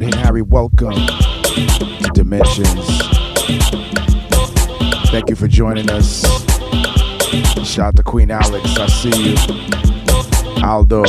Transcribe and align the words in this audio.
Hit 0.00 0.14
Harry, 0.14 0.40
welcome 0.40 0.94
to 0.94 2.10
Dimensions. 2.14 3.02
Thank 5.10 5.28
you 5.28 5.36
for 5.36 5.46
joining 5.46 5.90
us. 5.90 6.22
Shout 7.66 7.88
out 7.88 7.96
to 7.96 8.02
Queen 8.02 8.30
Alex, 8.30 8.78
I 8.78 8.86
see 8.86 9.32
you. 9.32 10.64
Aldo, 10.64 11.04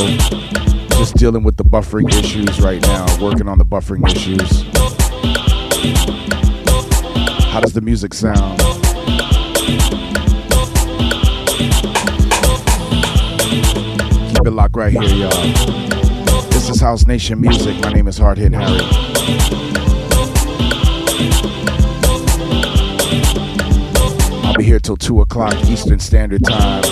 just 0.98 1.16
dealing 1.16 1.44
with 1.44 1.56
the 1.56 1.64
buffering 1.64 2.14
issues 2.14 2.60
right 2.60 2.82
now, 2.82 3.06
working 3.22 3.48
on 3.48 3.58
the 3.58 3.66
buffering 3.66 4.06
issues. 4.12 4.64
How 7.54 7.62
does 7.62 7.74
the 7.74 7.82
music 7.82 8.14
sound? 8.14 8.60
Keep 14.30 14.46
it 14.46 14.52
locked 14.52 14.76
right 14.76 14.92
here, 14.92 15.30
y'all. 15.30 16.03
House 16.84 17.08
Nation 17.08 17.40
Music. 17.40 17.82
My 17.82 17.94
name 17.94 18.10
is 18.10 18.18
Hard 18.18 18.38
Hit 18.38 18.52
Harry. 18.52 18.82
I'll 24.44 24.54
be 24.56 24.66
here 24.66 24.82
till 24.82 24.98
2 24.98 25.22
o'clock 25.22 25.56
Eastern 25.70 26.00
Standard 26.00 26.44
Time. 26.44 26.84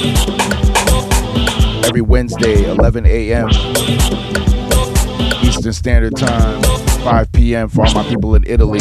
Every 1.83 1.99
Wednesday, 1.99 2.71
11 2.71 3.05
a.m. 3.05 3.49
Eastern 5.43 5.73
Standard 5.73 6.15
Time, 6.15 6.63
5 7.03 7.31
p.m. 7.33 7.67
for 7.67 7.85
all 7.85 7.93
my 7.93 8.03
people 8.07 8.33
in 8.35 8.45
Italy. 8.47 8.79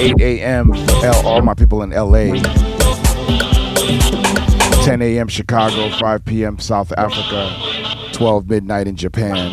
8 0.00 0.18
a.m. 0.18 0.72
for 0.72 1.26
all 1.26 1.42
my 1.42 1.52
people 1.52 1.82
in 1.82 1.90
LA. 1.90 2.40
10 4.82 5.02
a.m. 5.02 5.28
Chicago, 5.28 5.90
5 5.98 6.24
p.m. 6.24 6.58
South 6.58 6.90
Africa, 6.96 7.69
12 8.20 8.50
midnight 8.50 8.86
in 8.86 8.96
Japan. 8.96 9.50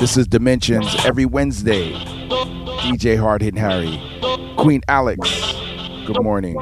This 0.00 0.16
is 0.16 0.26
Dimensions 0.26 0.92
every 1.04 1.24
Wednesday. 1.24 1.92
DJ 1.92 3.16
Hard 3.16 3.40
Hit 3.40 3.56
Harry. 3.56 4.02
Queen 4.56 4.80
Alex, 4.88 5.30
good 6.08 6.20
morning. 6.20 6.56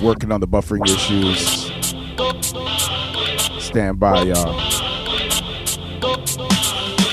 Working 0.00 0.30
on 0.30 0.40
the 0.40 0.46
buffering 0.46 0.86
issues. 0.86 1.72
Stand 3.60 3.98
by, 3.98 4.22
y'all. 4.22 4.54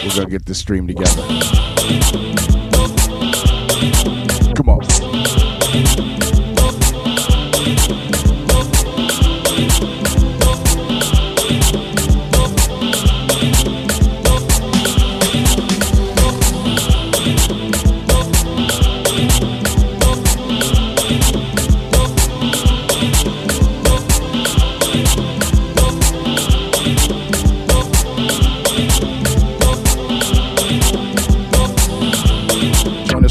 We're 0.03 0.15
gonna 0.15 0.29
get 0.29 0.45
this 0.45 0.59
stream 0.59 0.85
together. 0.85 2.56
Come 3.79 4.69
on. 4.69 6.16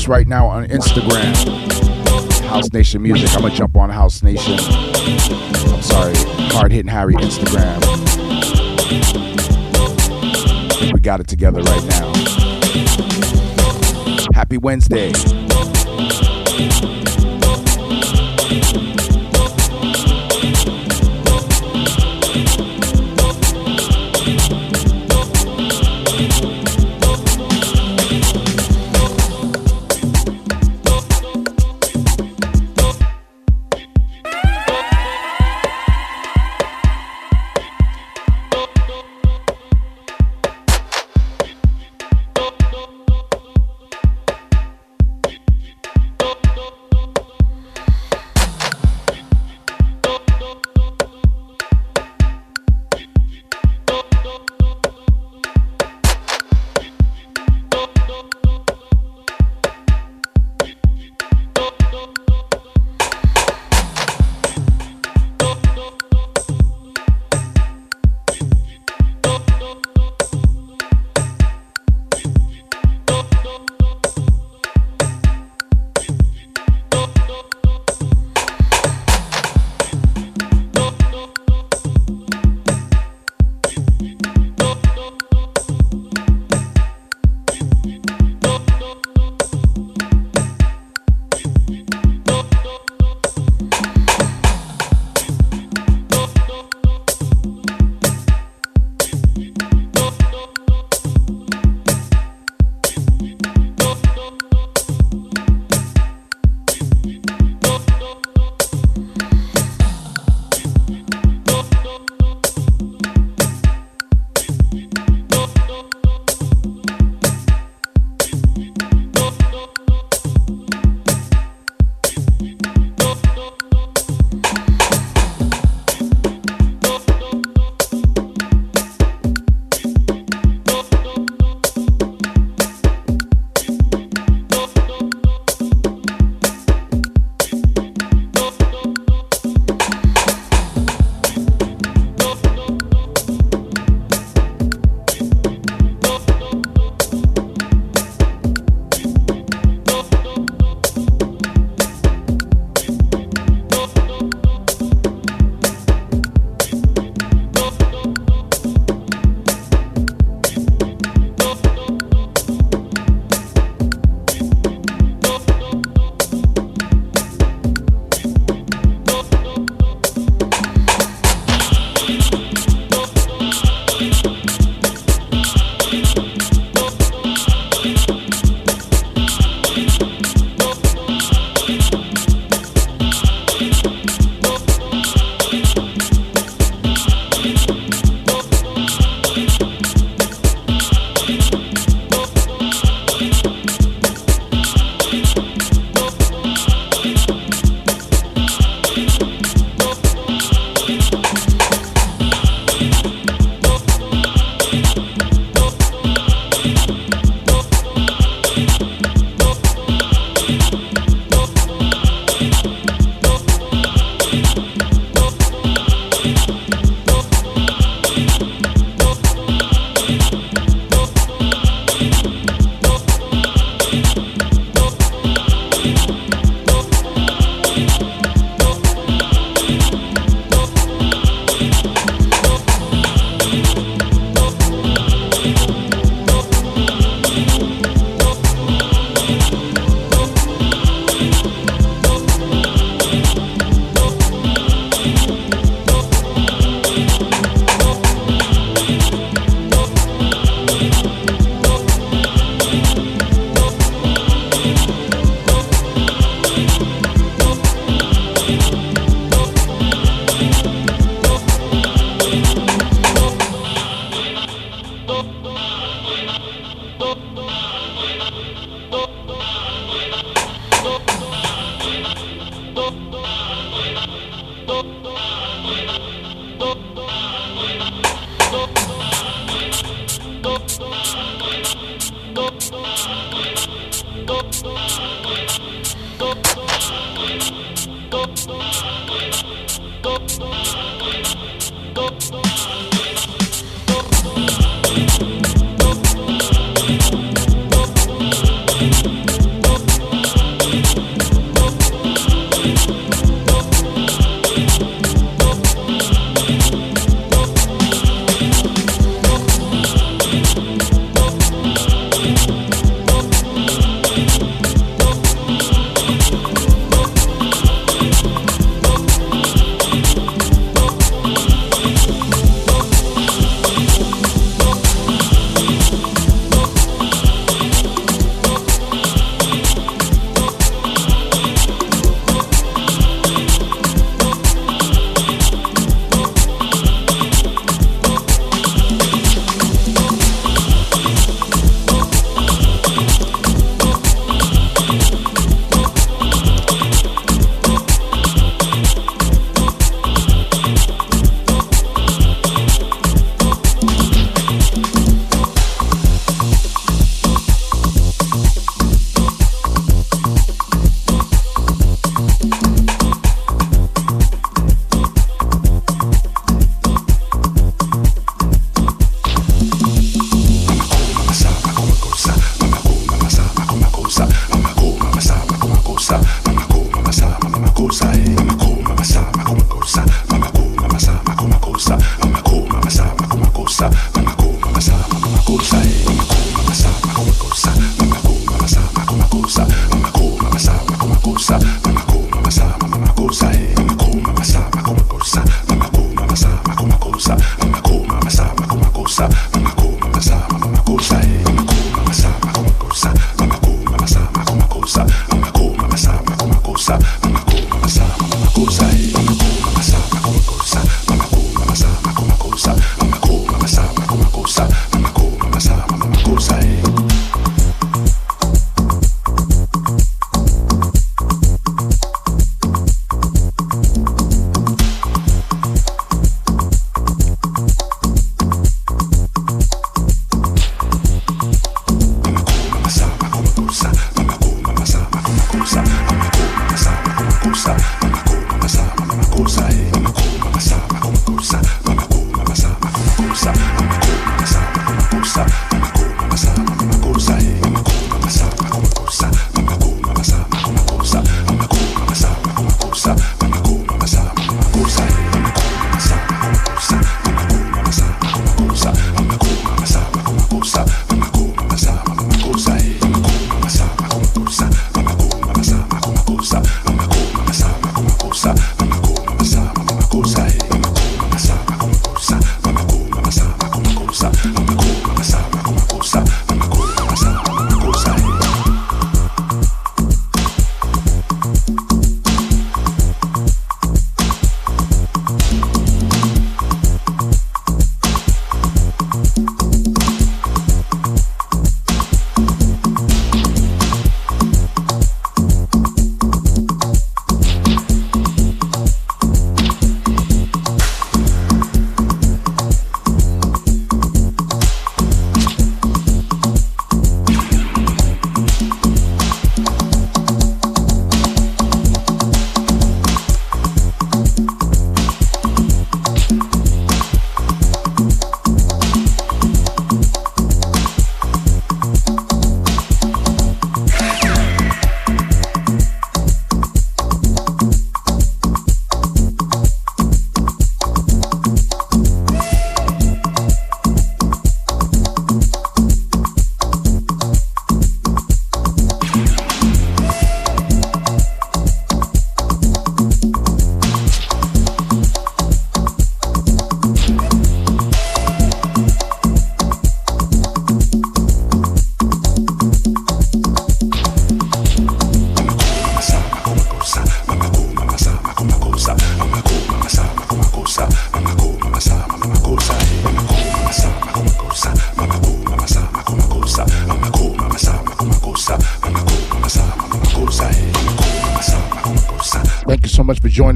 Right 0.09 0.27
now 0.27 0.47
on 0.47 0.67
Instagram. 0.67 1.35
House 2.47 2.73
Nation 2.73 3.03
Music. 3.03 3.29
I'm 3.35 3.43
gonna 3.43 3.55
jump 3.55 3.77
on 3.77 3.91
House 3.91 4.23
Nation. 4.23 4.55
I'm 4.59 5.83
sorry, 5.83 6.15
Hard 6.53 6.73
Hitting 6.73 6.91
Harry 6.91 7.15
Instagram. 7.15 7.83
We 10.93 11.01
got 11.01 11.21
it 11.21 11.27
together 11.27 11.61
right 11.63 11.85
now. 11.85 12.13
Happy 14.35 14.59
Wednesday. 14.59 15.13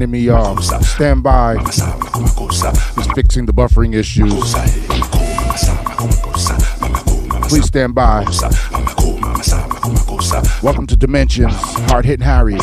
Joining 0.01 0.11
me, 0.11 0.19
y'all. 0.19 0.59
Stand 0.61 1.21
by. 1.21 1.57
Just 1.65 3.13
fixing 3.13 3.45
the 3.45 3.53
buffering 3.53 3.93
issues. 3.93 4.33
Please 7.47 7.65
stand 7.65 7.93
by. 7.93 8.25
Welcome 10.63 10.87
to 10.87 10.97
Dimensions, 10.97 11.53
Hard 11.89 12.05
Hitting 12.05 12.25
Harry. 12.25 12.57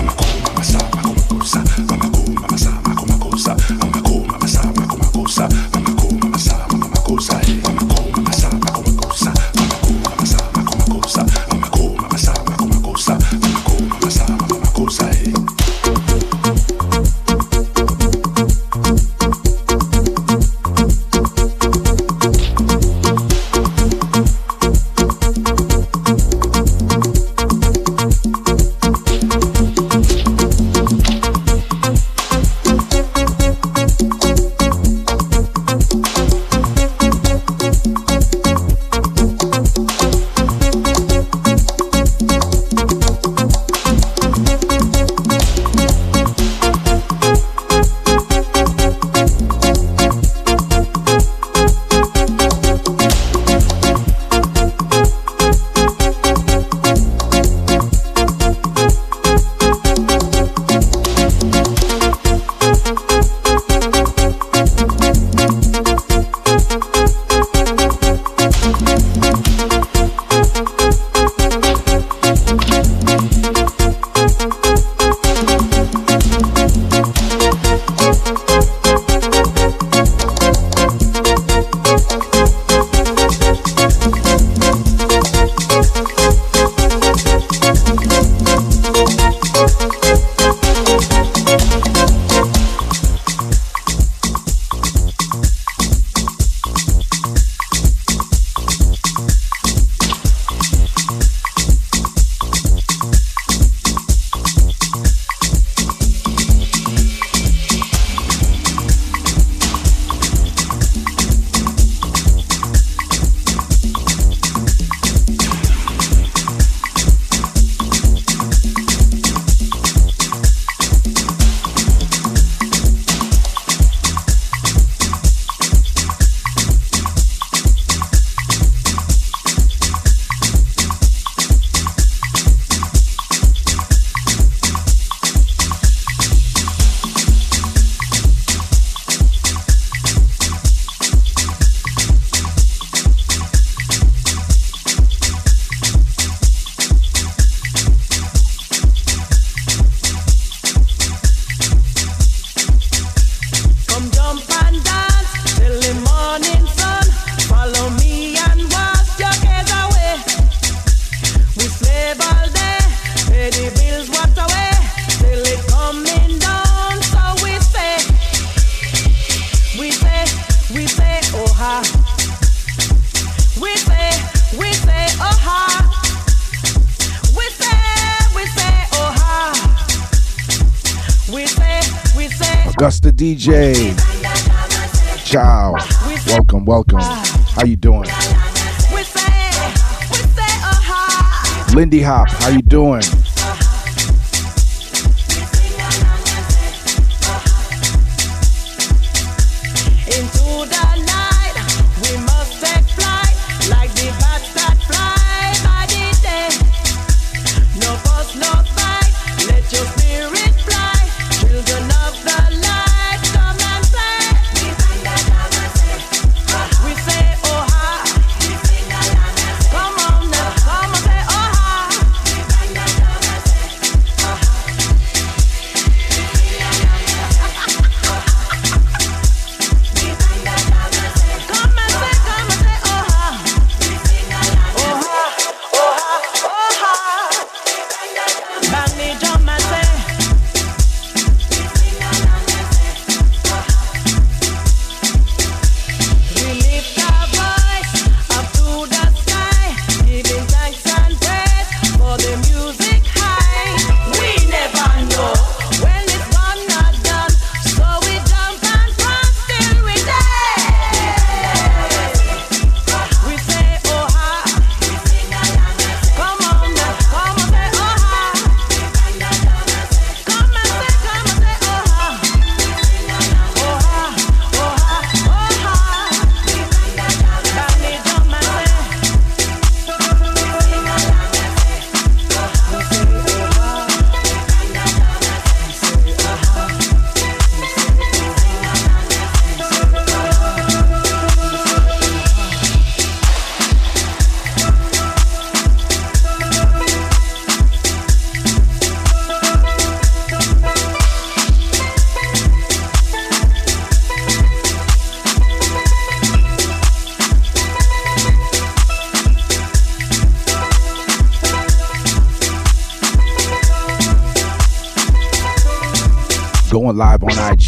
Hop, 192.08 192.30
how 192.30 192.48
you 192.48 192.62
doing? 192.62 193.02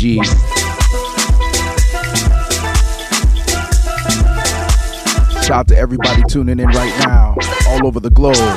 Shout 0.01 0.25
out 5.51 5.69
to 5.69 5.77
everybody 5.77 6.23
tuning 6.27 6.59
in 6.59 6.69
right 6.69 6.99
now, 7.01 7.37
all 7.69 7.87
over 7.87 8.01
the 8.01 8.09
globe. 8.09 8.50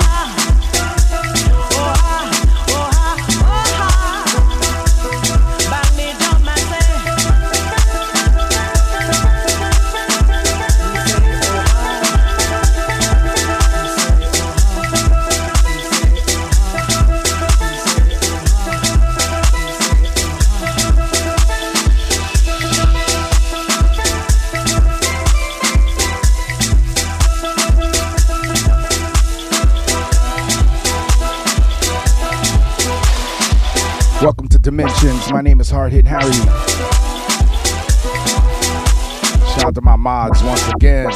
Out 39.64 39.76
to 39.76 39.82
my 39.82 39.96
mods 39.96 40.44
once 40.44 40.68
again. 40.74 41.10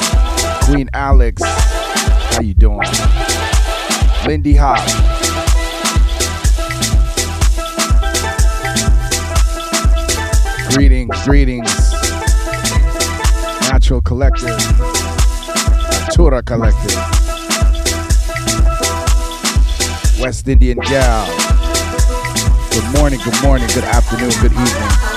Queen 0.63 0.89
Alex. 0.93 1.41
How 1.43 2.39
you 2.39 2.53
doing? 2.53 2.79
Lindy 4.25 4.55
Hop. 4.55 4.79
Greetings, 10.73 11.25
greetings. 11.25 11.91
Natural 13.69 14.01
Collective. 14.01 14.57
Natura 16.07 16.41
Collective. 16.41 16.95
West 20.21 20.47
Indian 20.47 20.77
Gal. 20.79 21.27
Good 22.71 22.97
morning, 22.97 23.19
good 23.25 23.43
morning, 23.43 23.67
good 23.73 23.83
afternoon, 23.83 24.31
good 24.41 24.53
evening. 24.53 25.16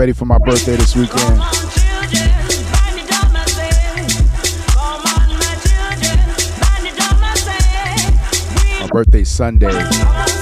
Ready 0.00 0.12
for 0.14 0.24
my 0.24 0.38
birthday 0.38 0.76
this 0.76 0.96
weekend. 0.96 1.36
My 8.80 8.88
birthday 8.90 9.24
Sunday. 9.24 10.39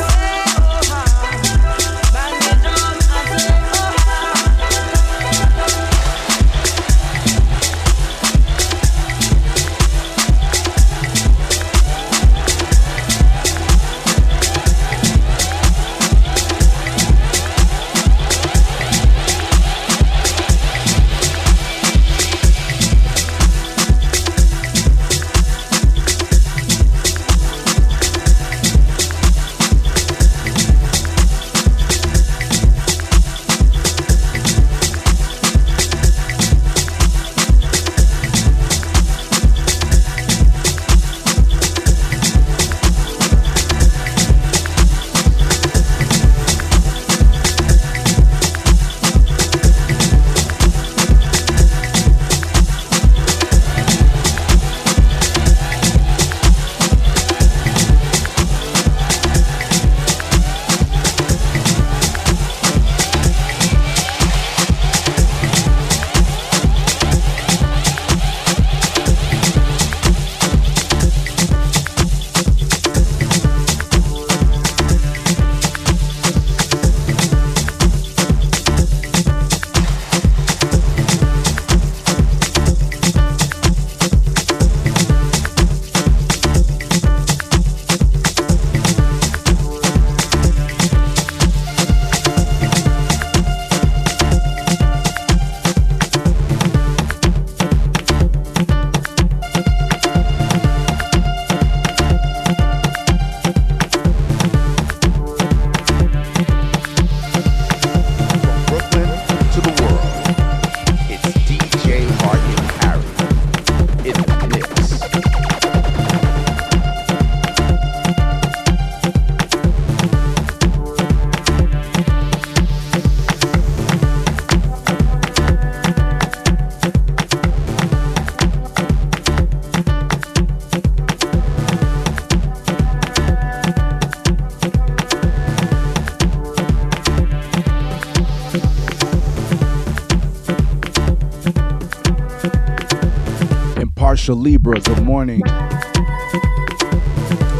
Social 144.29 144.43
Libra, 144.43 144.79
good 144.81 145.03
morning. 145.05 145.41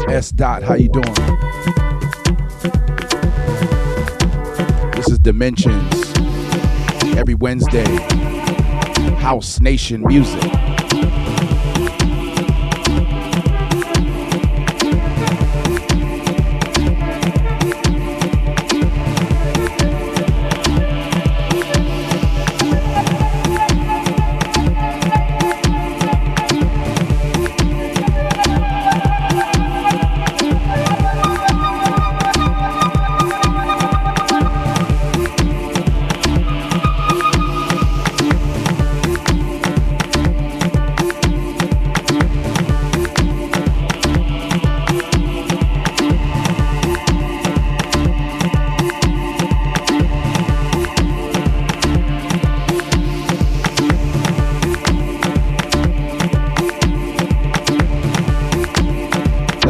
S. 0.07 0.29
Dot, 0.29 0.61
how 0.61 0.75
you 0.75 0.87
doing? 0.87 1.15
This 4.91 5.09
is 5.09 5.17
Dimensions. 5.17 6.13
Every 7.17 7.33
Wednesday. 7.33 7.87
House 9.17 9.59
Nation 9.59 10.03
Music. 10.03 10.68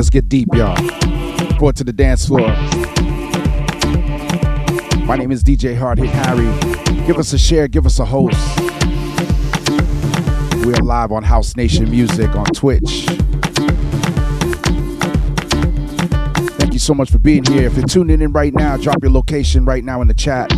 Deep, 0.07 0.47
y'all. 0.53 0.77
Brought 1.57 1.75
to 1.75 1.83
the 1.83 1.91
dance 1.91 2.25
floor. 2.25 2.47
My 5.05 5.17
name 5.17 5.29
is 5.29 5.43
DJ 5.43 5.77
Hard 5.77 5.97
Hit 5.99 6.07
Harry. 6.09 6.45
Give 7.05 7.17
us 7.17 7.33
a 7.33 7.37
share, 7.37 7.67
give 7.67 7.85
us 7.85 7.99
a 7.99 8.05
host. 8.05 8.37
We're 10.65 10.81
live 10.81 11.11
on 11.11 11.23
House 11.23 11.57
Nation 11.57 11.91
Music 11.91 12.33
on 12.33 12.45
Twitch. 12.45 13.07
Thank 16.57 16.71
you 16.71 16.79
so 16.79 16.93
much 16.93 17.11
for 17.11 17.19
being 17.19 17.43
here. 17.43 17.67
If 17.67 17.75
you're 17.75 17.85
tuning 17.85 18.21
in 18.21 18.31
right 18.31 18.53
now, 18.53 18.77
drop 18.77 18.97
your 19.01 19.11
location 19.11 19.65
right 19.65 19.83
now 19.83 20.01
in 20.01 20.07
the 20.07 20.13
chat. 20.13 20.49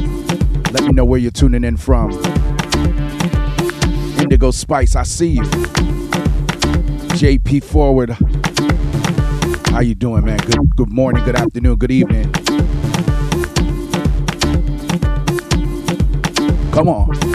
Let 0.71 0.83
me 0.83 0.91
know 0.91 1.05
where 1.05 1.19
you're 1.19 1.31
tuning 1.31 1.63
in 1.63 1.77
from. 1.77 2.11
Indigo 4.19 4.51
Spice, 4.51 4.95
I 4.95 5.03
see 5.03 5.29
you. 5.29 5.43
JP 7.21 7.63
Forward, 7.63 8.15
how 9.71 9.79
you 9.79 9.95
doing, 9.95 10.25
man? 10.25 10.37
Good 10.39 10.75
good 10.75 10.91
morning, 10.91 11.23
good 11.23 11.35
afternoon, 11.35 11.75
good 11.77 11.91
evening. 11.91 12.31
Come 16.71 16.89
on. 16.89 17.30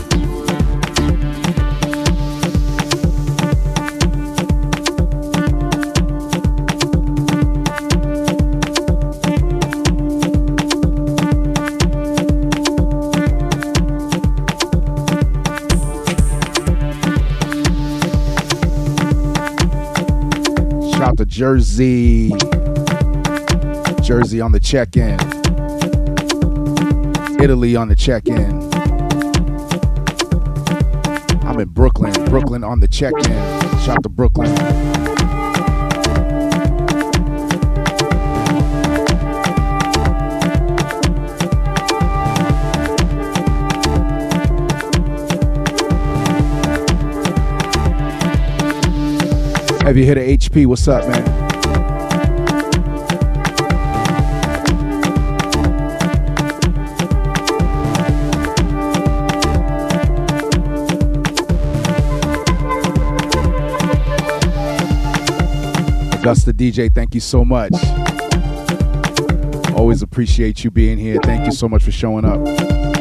Jersey. 21.27 22.31
Jersey 24.03 24.41
on 24.41 24.53
the 24.53 24.61
check 24.63 24.97
in. 24.97 25.19
Italy 27.43 27.77
on 27.77 27.89
the 27.89 27.97
check 27.97 28.29
in. 28.29 28.63
I'm 31.45 31.61
in 31.61 31.69
Brooklyn. 31.69 32.13
Brooklyn 32.27 32.65
on 32.65 32.81
the 32.81 32.89
check 32.89 33.13
in. 33.15 33.81
Shout 33.81 34.03
to 34.05 34.09
Brooklyn. 34.09 34.96
Have 49.87 49.97
you 49.97 50.05
hit 50.05 50.19
a 50.19 50.37
HP? 50.37 50.67
What's 50.67 50.89
up, 50.89 51.07
man? 51.07 51.23
Augusta 66.15 66.53
DJ, 66.53 66.93
thank 66.93 67.15
you 67.15 67.21
so 67.21 67.45
much. 67.45 67.73
Always 69.73 70.03
appreciate 70.03 70.65
you 70.65 70.73
being 70.73 70.99
here. 70.99 71.21
Thank 71.23 71.47
you 71.47 71.53
so 71.53 71.69
much 71.69 71.85
for 71.85 71.93
showing 71.93 72.25
up. 72.25 72.96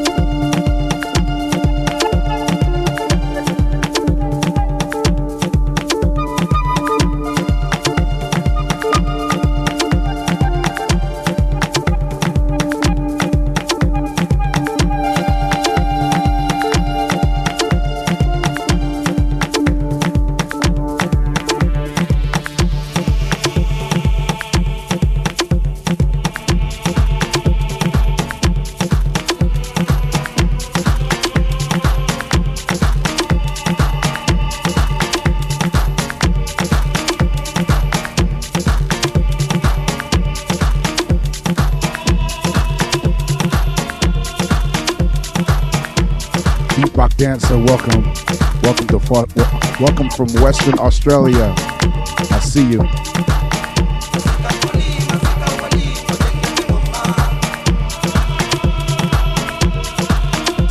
Welcome. 47.66 48.04
Welcome 48.62 48.88
to 48.88 49.00
far, 49.00 49.26
welcome 49.80 50.10
from 50.12 50.28
Western 50.42 50.78
Australia. 50.78 51.54
I 51.58 52.40
see 52.40 52.72
you. 52.72 52.80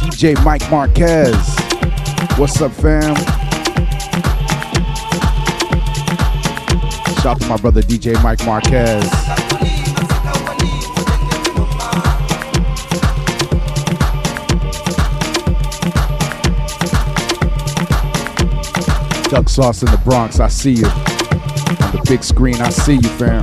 DJ 0.02 0.42
Mike 0.44 0.70
Marquez. 0.70 1.34
What's 2.38 2.60
up, 2.60 2.72
fam? 2.72 3.16
Shout 7.16 7.26
out 7.26 7.40
to 7.40 7.48
my 7.48 7.56
brother 7.56 7.82
DJ 7.82 8.22
Mike 8.22 8.44
Marquez. 8.46 9.43
Duck 19.34 19.48
Sauce 19.48 19.82
in 19.82 19.90
the 19.90 19.98
Bronx, 20.04 20.38
I 20.38 20.46
see 20.46 20.74
you. 20.74 20.86
On 20.86 21.90
the 21.90 22.04
big 22.08 22.22
screen, 22.22 22.54
I 22.60 22.68
see 22.68 22.94
you, 22.94 23.08
fam. 23.18 23.42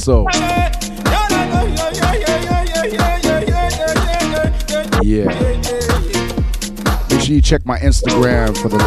So. 0.00 0.26
Yeah. 5.02 5.26
Make 7.10 7.20
sure 7.20 7.34
you 7.34 7.42
check 7.42 7.66
my 7.66 7.78
Instagram 7.78 8.56
for 8.60 8.68
the 8.68 8.78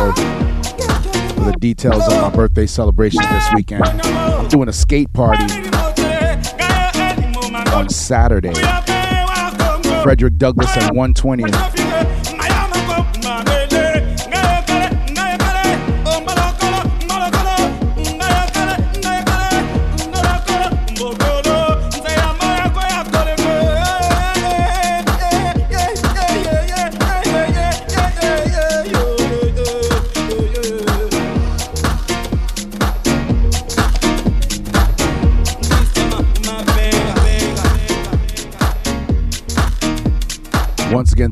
for 1.35 1.51
the 1.51 1.55
details 1.59 2.07
of 2.07 2.21
my 2.21 2.29
birthday 2.29 2.65
celebration 2.65 3.21
this 3.31 3.47
weekend. 3.53 3.83
I'm 3.83 4.47
doing 4.47 4.69
a 4.69 4.73
skate 4.73 5.11
party 5.13 5.43
on 7.71 7.89
Saturday. 7.89 8.53
Frederick 10.03 10.37
Douglass 10.37 10.75
at 10.77 10.93
120. 10.93 11.43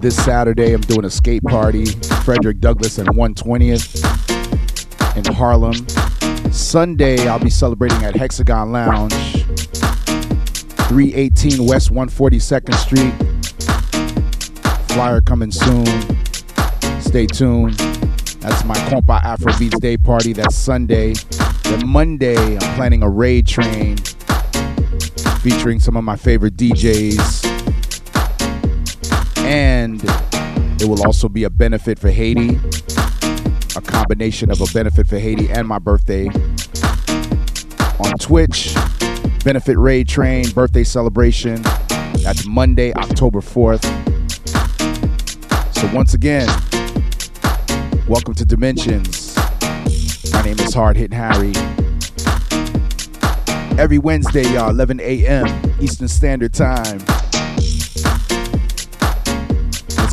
This 0.02 0.16
Saturday. 0.26 0.74
I'm 0.74 0.82
doing 0.82 1.06
a 1.06 1.10
skate 1.10 1.44
party, 1.44 1.86
Frederick 2.26 2.60
Douglass 2.60 2.98
and 2.98 3.08
120th 3.10 4.04
in 5.16 5.34
Harlem. 5.34 5.76
Sunday, 6.52 7.28
I'll 7.28 7.40
be 7.40 7.50
celebrating 7.50 8.04
at 8.04 8.16
Hexagon 8.16 8.72
Lounge, 8.72 9.14
318 10.90 11.66
West 11.66 11.92
142nd 11.92 12.74
Street. 12.76 13.14
Flyer 14.90 15.22
coming 15.22 15.52
soon. 15.52 15.86
Stay 17.00 17.28
tuned. 17.28 17.76
That's 18.42 18.66
my 18.66 18.76
Compa 18.90 19.22
Afrobeats 19.22 19.80
Day 19.80 19.98
party. 19.98 20.34
That's 20.34 20.56
Sunday. 20.56 21.14
Then 21.64 21.88
Monday, 21.88 22.58
I'm 22.58 22.76
planning 22.76 23.04
a 23.04 23.10
raid 23.10 23.46
train 23.48 23.98
featuring 25.42 25.80
some 25.80 25.96
of 25.96 26.04
my 26.04 26.16
favorite 26.16 26.56
DJs 26.56 27.41
and 29.52 30.02
it 30.82 30.88
will 30.88 31.06
also 31.06 31.28
be 31.28 31.44
a 31.44 31.50
benefit 31.50 32.00
for 32.00 32.10
Haiti, 32.10 32.58
a 33.76 33.82
combination 33.82 34.50
of 34.50 34.62
a 34.62 34.66
benefit 34.74 35.08
for 35.08 35.20
Haiti 35.20 35.50
and 35.50 35.68
my 35.68 35.78
birthday. 35.78 36.28
On 38.00 38.18
Twitch, 38.18 38.74
benefit 39.44 39.78
raid 39.78 40.08
train, 40.08 40.50
birthday 40.52 40.86
celebration. 40.86 41.62
That's 42.24 42.46
Monday, 42.46 42.94
October 42.94 43.42
4th. 43.42 43.84
So, 45.76 45.94
once 45.94 46.14
again, 46.14 46.48
welcome 48.08 48.34
to 48.36 48.46
Dimensions. 48.46 49.36
My 50.32 50.44
name 50.44 50.60
is 50.62 50.74
Hard 50.74 50.96
Hit 50.96 51.12
Harry. 51.12 51.52
Every 53.78 54.00
Wednesday, 54.00 54.44
y'all, 54.54 54.70
11 54.70 55.02
a.m. 55.02 55.76
Eastern 55.82 56.08
Standard 56.08 56.54
Time 56.54 57.02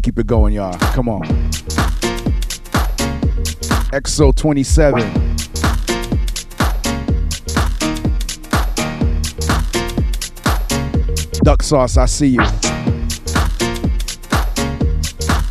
keep 0.09 0.19
it 0.21 0.27
going, 0.27 0.55
y'all. 0.55 0.73
Come 0.95 1.07
on. 1.07 1.21
EXO 3.93 4.35
27. 4.35 5.03
Duck 11.43 11.63
sauce, 11.63 11.99
I 11.99 12.07
see 12.07 12.29
you. 12.29 12.41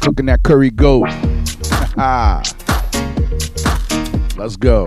Cooking 0.01 0.26
that 0.26 0.39
curry 0.43 0.72
goat. 0.72 1.08
Ah. 1.99 2.43
Let's 4.38 4.55
go. 4.55 4.86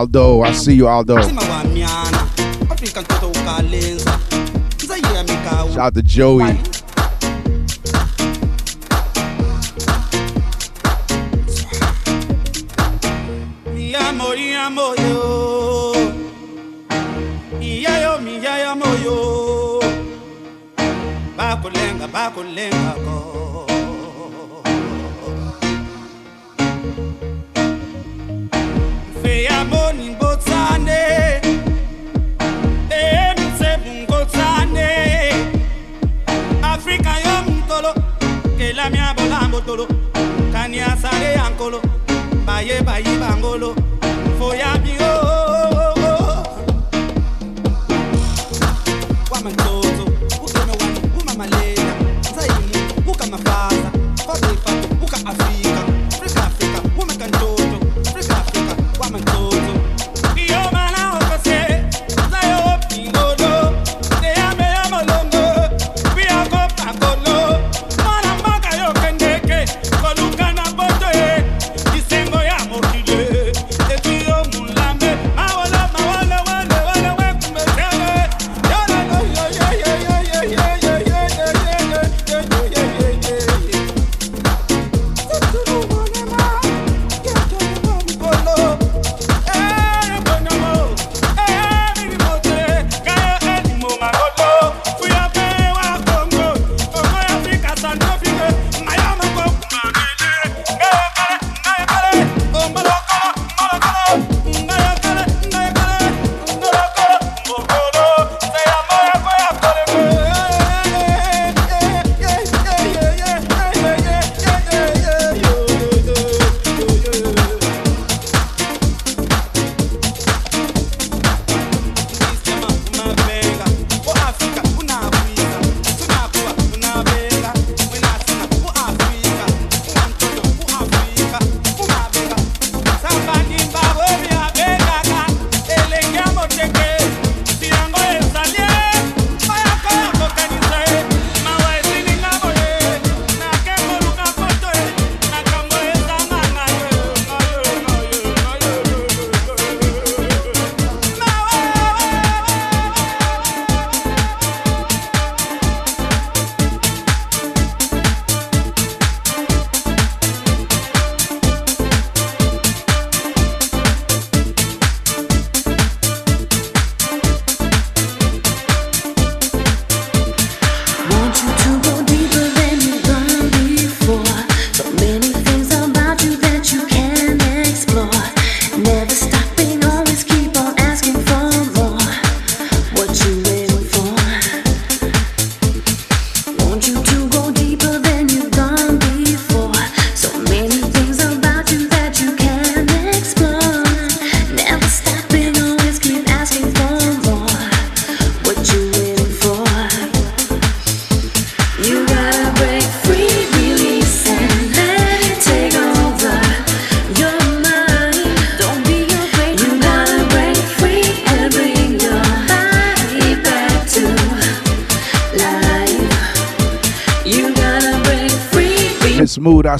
Aldo. 0.00 0.40
I 0.40 0.52
see 0.52 0.72
you, 0.72 0.88
Aldo. 0.88 1.20
Shout 1.20 1.38
out 5.78 5.94
to 5.94 6.02
Joey. 6.02 6.69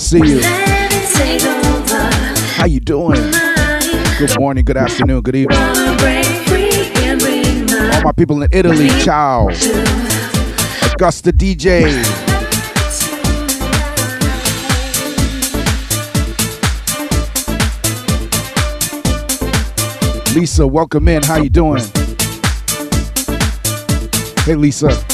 See 0.01 0.19
you. 0.19 0.41
How 2.57 2.65
you 2.65 2.81
doing? 2.81 3.21
Good 4.19 4.39
morning, 4.39 4.65
good 4.65 4.77
afternoon, 4.79 5.21
good 5.21 5.37
evening. 5.37 5.59
All 7.93 8.03
my 8.03 8.13
people 8.17 8.43
in 8.43 8.49
Italy, 8.51 8.89
ciao. 9.03 9.49
Augusta 10.83 11.33
DJ. 11.33 11.85
Lisa, 20.35 20.67
welcome 20.67 21.09
in. 21.09 21.23
How 21.23 21.37
you 21.37 21.51
doing? 21.51 21.83
Hey, 24.45 24.55
Lisa. 24.55 25.10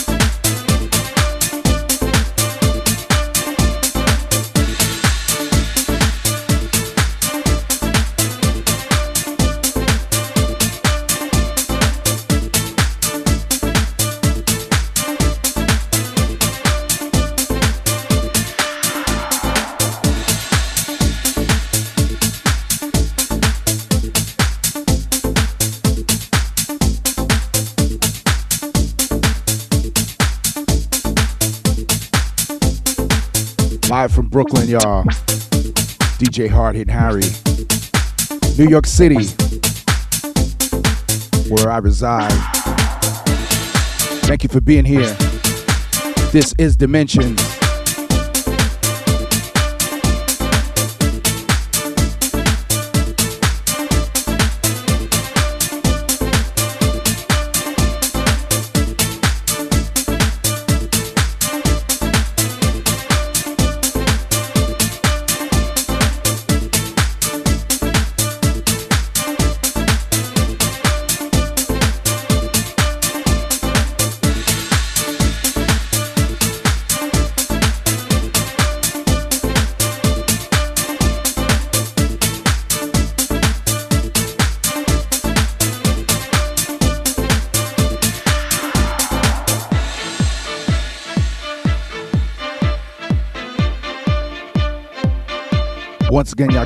Brooklyn, 34.36 34.68
y'all. 34.68 35.02
DJ 36.18 36.46
Hard 36.46 36.76
Hit 36.76 36.90
Harry. 36.90 37.22
New 38.58 38.68
York 38.68 38.84
City, 38.84 39.28
where 41.48 41.70
I 41.70 41.78
reside. 41.78 42.30
Thank 44.26 44.42
you 44.42 44.50
for 44.50 44.60
being 44.60 44.84
here. 44.84 45.16
This 46.32 46.52
is 46.58 46.76
Dimensions. 46.76 47.55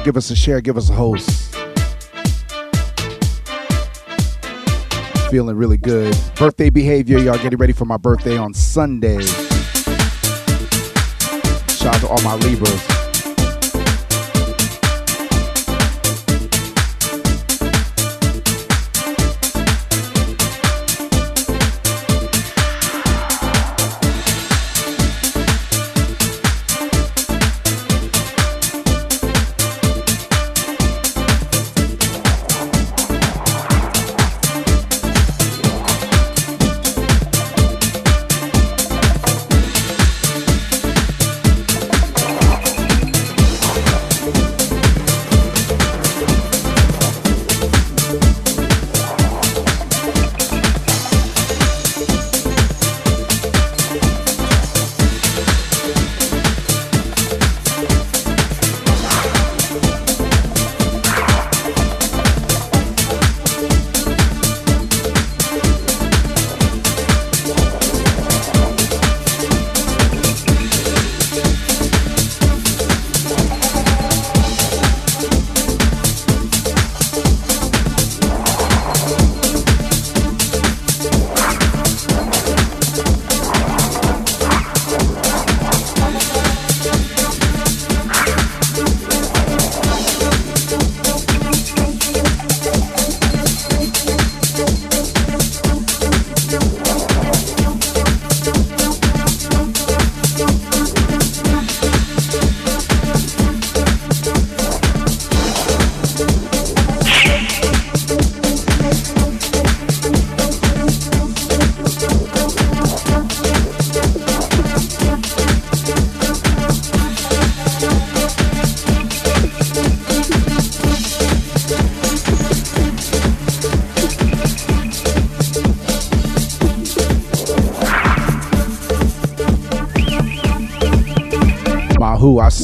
Give 0.03 0.17
us 0.17 0.31
a 0.31 0.37
share, 0.37 0.61
give 0.63 0.79
us 0.79 0.89
a 0.89 0.95
host. 0.95 1.55
Feeling 5.31 5.57
really 5.57 5.77
good. 5.77 6.17
Birthday 6.37 6.71
behavior, 6.71 7.19
y'all 7.19 7.39
getting 7.39 7.59
ready 7.59 7.75
for 7.75 7.85
my 7.85 7.99
birthday 7.99 8.37
on 8.37 8.55
Sunday. 8.55 9.21
Shout 11.69 11.95
out 11.95 12.01
to 12.01 12.09
all 12.09 12.23
my 12.23 12.35
Libras. 12.37 13.00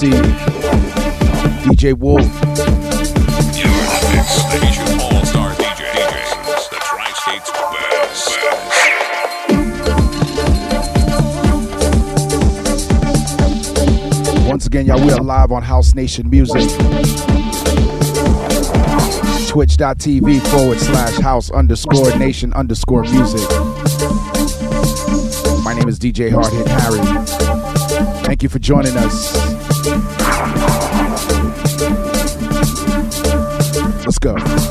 See 0.07 0.13
DJ 1.67 1.99
Wolf. 1.99 2.23
You're 2.23 2.31
the 2.31 3.99
mix. 4.15 4.29
The 4.45 4.59
Haitian 4.63 5.01
All-Star 5.01 5.51
DJ. 5.55 5.83
DJs. 5.97 6.31
The 6.71 6.79
Tri-State's 6.79 7.51
best. 14.31 14.49
Once 14.49 14.65
again, 14.67 14.87
y'all, 14.87 15.05
we 15.05 15.11
are 15.11 15.21
live 15.25 15.51
on 15.51 15.65
House 15.65 15.93
Nation 15.97 16.31
Music. 16.31 16.71
Twitch.tv 19.49 20.41
forward 20.53 20.79
slash 20.79 21.19
house 21.19 21.51
underscore 21.51 22.17
nation 22.17 22.53
underscore 22.53 23.03
music. 23.03 23.41
My 25.65 25.75
name 25.75 25.89
is 25.89 25.99
DJ 25.99 26.31
Hard 26.31 26.53
Hit 26.53 26.69
Harry. 26.69 27.01
Thank 28.25 28.45
you 28.45 28.49
for 28.49 28.61
joining 28.61 28.97
us. 28.97 29.56
Go. 34.27 34.66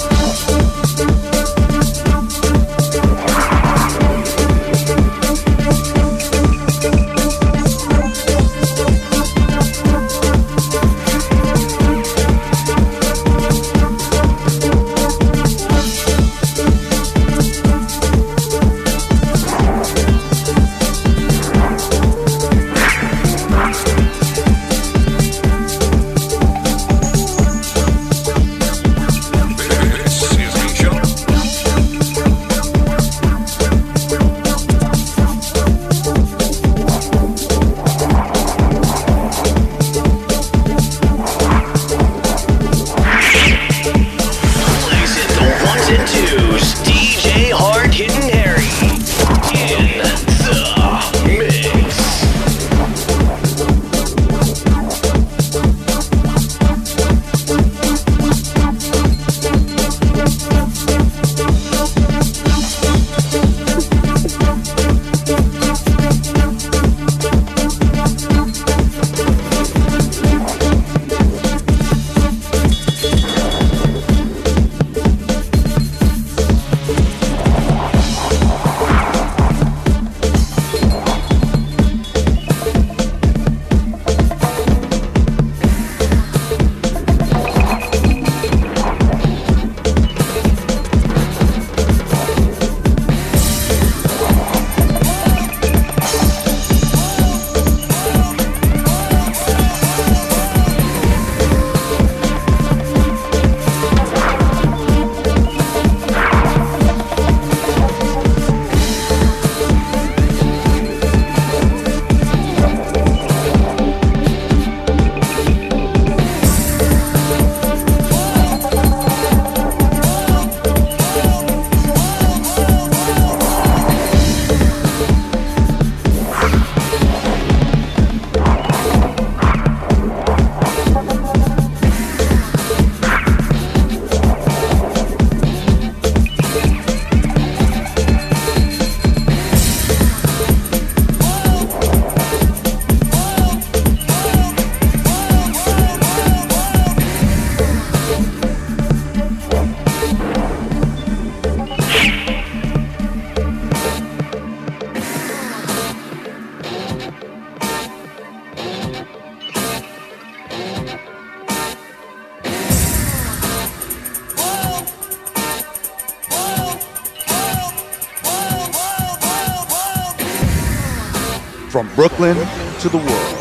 Brooklyn 172.16 172.47
to 172.80 172.88
the 172.88 172.97
world, 172.97 173.38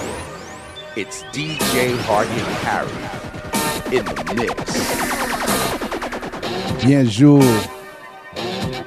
it's 0.96 1.22
DJ 1.24 1.96
Hard 2.00 2.26
Hitting 2.28 2.54
Harry 2.64 2.88
in 3.96 4.04
the 4.04 4.34
mix. 4.34 4.54
Bienjour. 6.84 7.42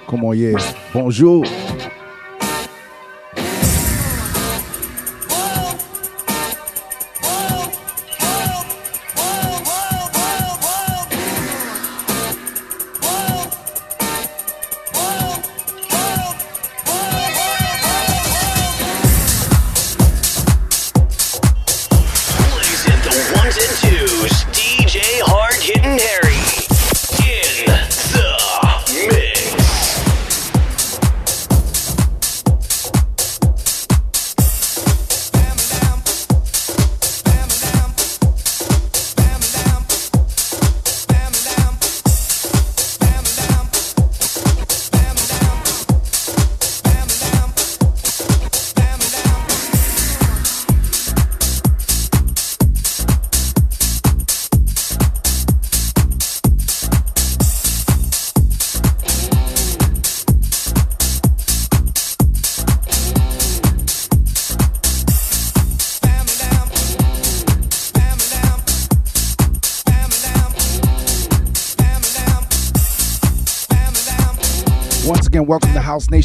Comment 0.05 0.33
y 0.33 0.45
est? 0.45 0.57
Bonjour. 0.93 1.45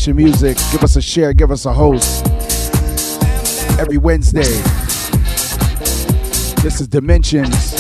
Nation 0.03 0.17
Music. 0.17 0.57
Give 0.73 0.83
us 0.83 0.97
a 0.97 1.01
share, 1.01 1.33
give 1.33 1.53
us 1.53 1.65
a 1.65 1.73
host. 1.73 2.27
Every 3.79 3.99
Wednesday. 3.99 4.41
This 6.61 6.81
is 6.81 6.89
Dimensions. 6.89 7.77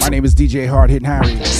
My 0.00 0.08
name 0.08 0.24
is 0.24 0.34
DJ 0.34 0.68
Hard 0.68 0.90
Hitting 0.90 1.06
Harry. 1.06 1.55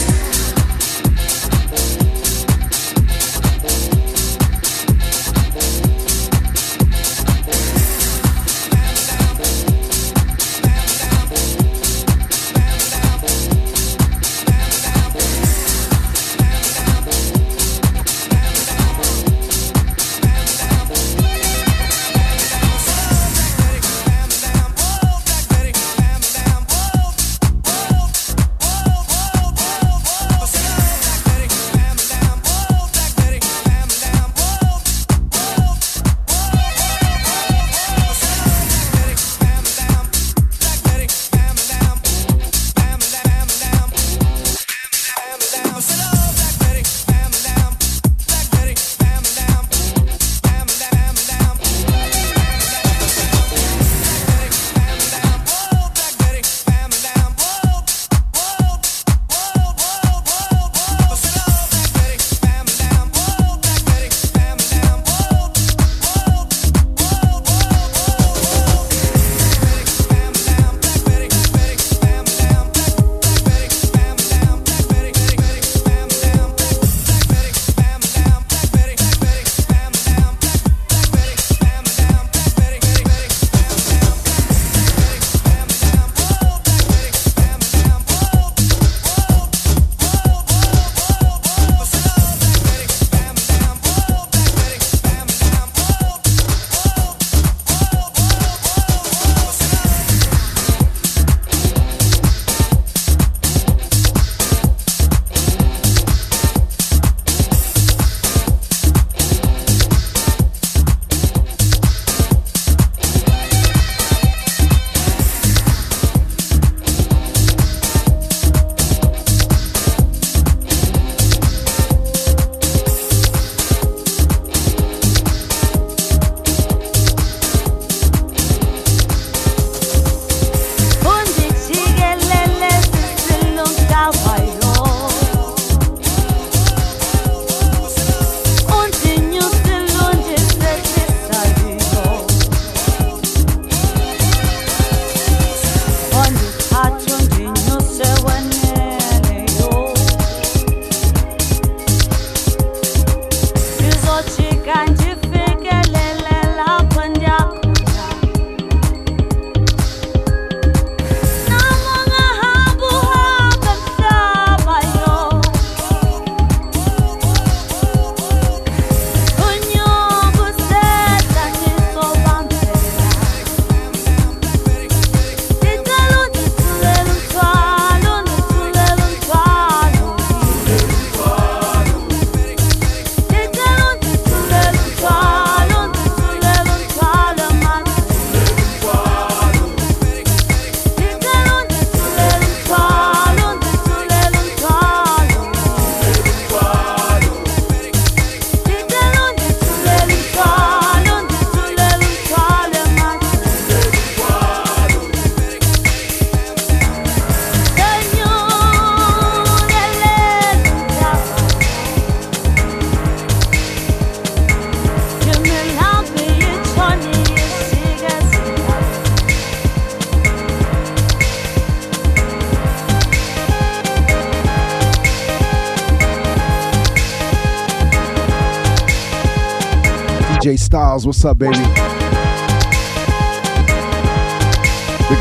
Styles. 230.76 231.06
What's 231.06 231.24
up, 231.24 231.38
baby? 231.38 231.56
Big 231.56 231.62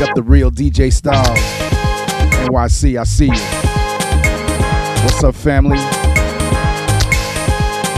up 0.02 0.14
the 0.14 0.22
real 0.22 0.50
DJ 0.50 0.92
Styles. 0.92 1.38
NYC, 2.46 3.00
I 3.00 3.04
see 3.04 3.24
you. 3.24 3.30
What's 5.02 5.24
up, 5.24 5.34
family? 5.34 5.78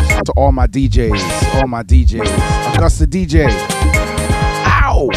Shout 0.06 0.18
out 0.18 0.26
to 0.26 0.32
all 0.36 0.52
my 0.52 0.68
DJs, 0.68 1.54
all 1.56 1.66
my 1.66 1.82
DJs. 1.82 2.76
Augusta 2.76 3.08
DJ. 3.08 3.48
Ow! 4.64 5.10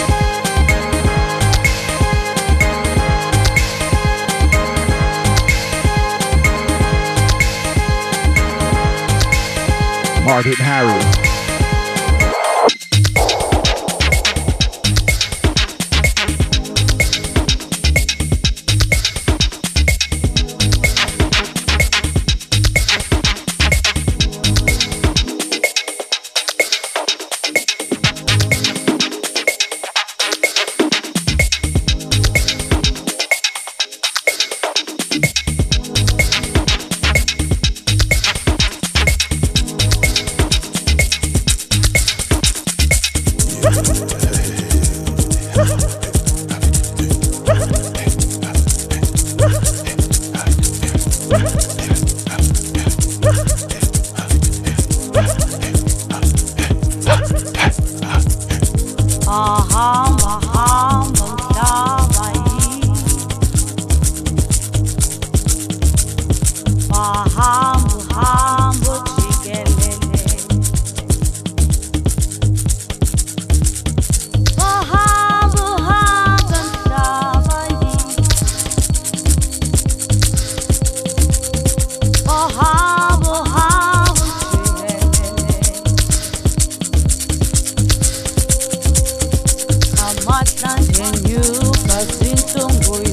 Hard 10.26 10.46
hit 10.46 10.58
Harry. 10.58 11.31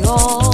todo. 0.09 0.47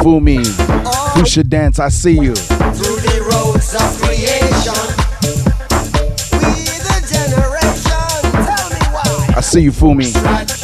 Fumi, 0.00 0.38
Fumi. 0.42 1.18
Who 1.18 1.26
should 1.26 1.50
dance? 1.50 1.78
I 1.78 1.88
see 1.88 2.12
you. 2.14 2.34
through 2.34 3.00
the 3.00 3.20
roads 3.30 3.74
of 3.74 4.00
creation. 4.00 4.80
We 6.40 6.64
the 6.88 6.98
generation, 7.12 8.20
tell 8.46 8.70
me 8.70 8.80
why. 8.94 9.34
I 9.36 9.40
see 9.40 9.62
you, 9.62 9.72
fool 9.72 9.94
Fumi. 9.94 10.59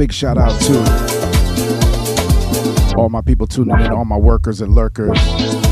big 0.00 0.12
shout 0.14 0.38
out 0.38 0.58
to 0.62 0.78
all 2.96 3.10
my 3.10 3.20
people 3.20 3.46
tuning 3.46 3.78
in, 3.80 3.92
all 3.92 4.06
my 4.06 4.16
workers 4.16 4.62
and 4.62 4.74
lurkers. 4.74 5.69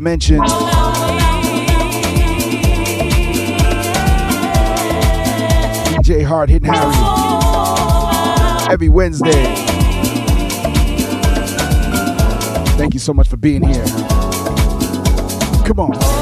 dimension. 0.00 0.38
DJ 5.88 6.24
Hard 6.24 6.48
hitting 6.48 6.72
Harry 6.72 6.96
every 8.72 8.88
Wednesday. 8.88 9.44
Thank 12.78 12.94
you 12.94 13.00
so 13.00 13.12
much 13.12 13.28
for 13.28 13.36
being 13.36 13.62
here. 13.62 13.84
Come 15.66 15.80
on. 15.80 16.19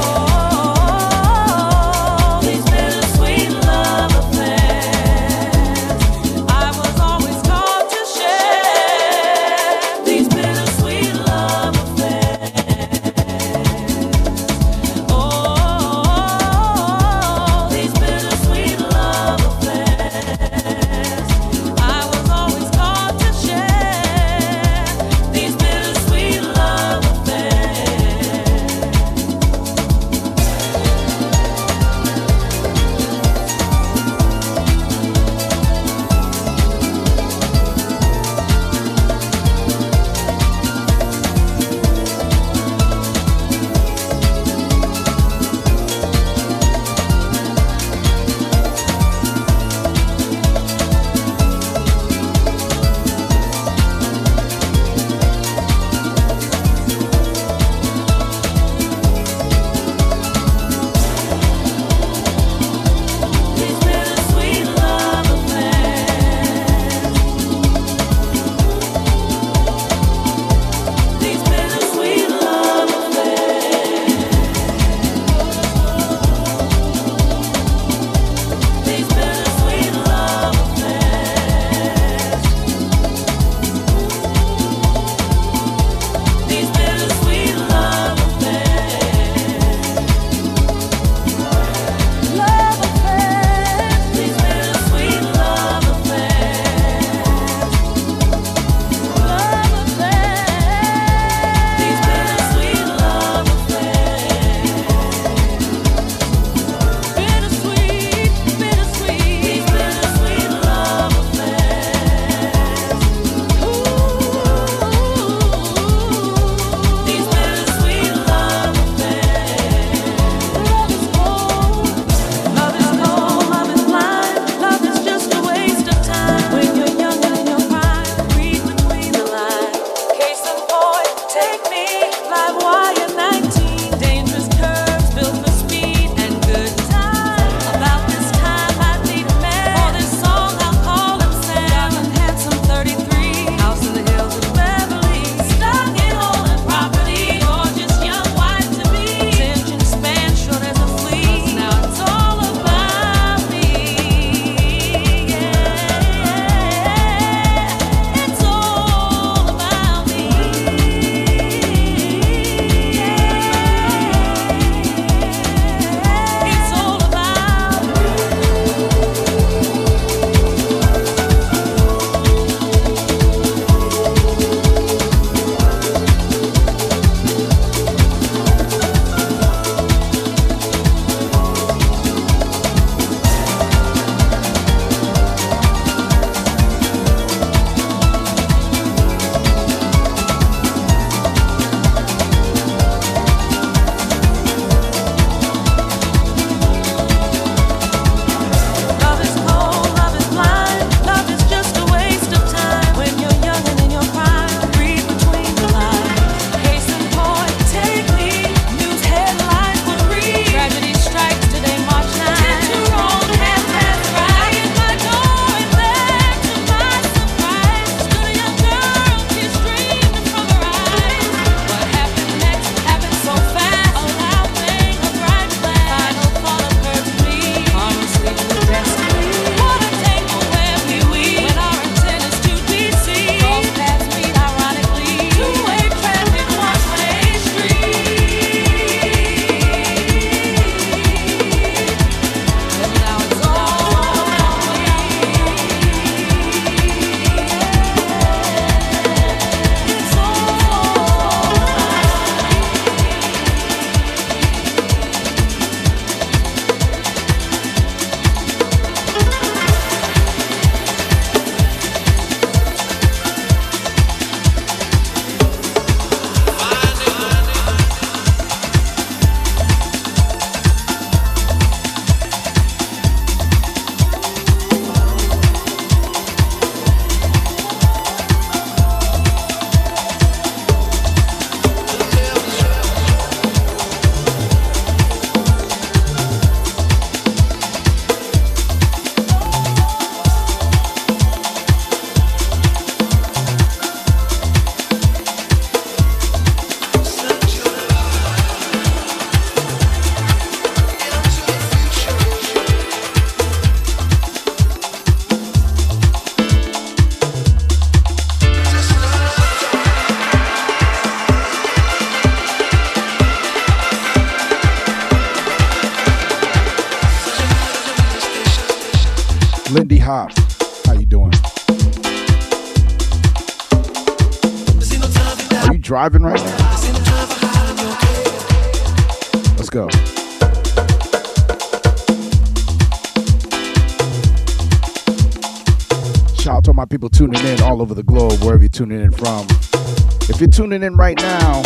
If 340.39 340.43
you're 340.43 340.51
tuning 340.51 340.83
in 340.83 340.95
right 340.95 341.17
now 341.17 341.61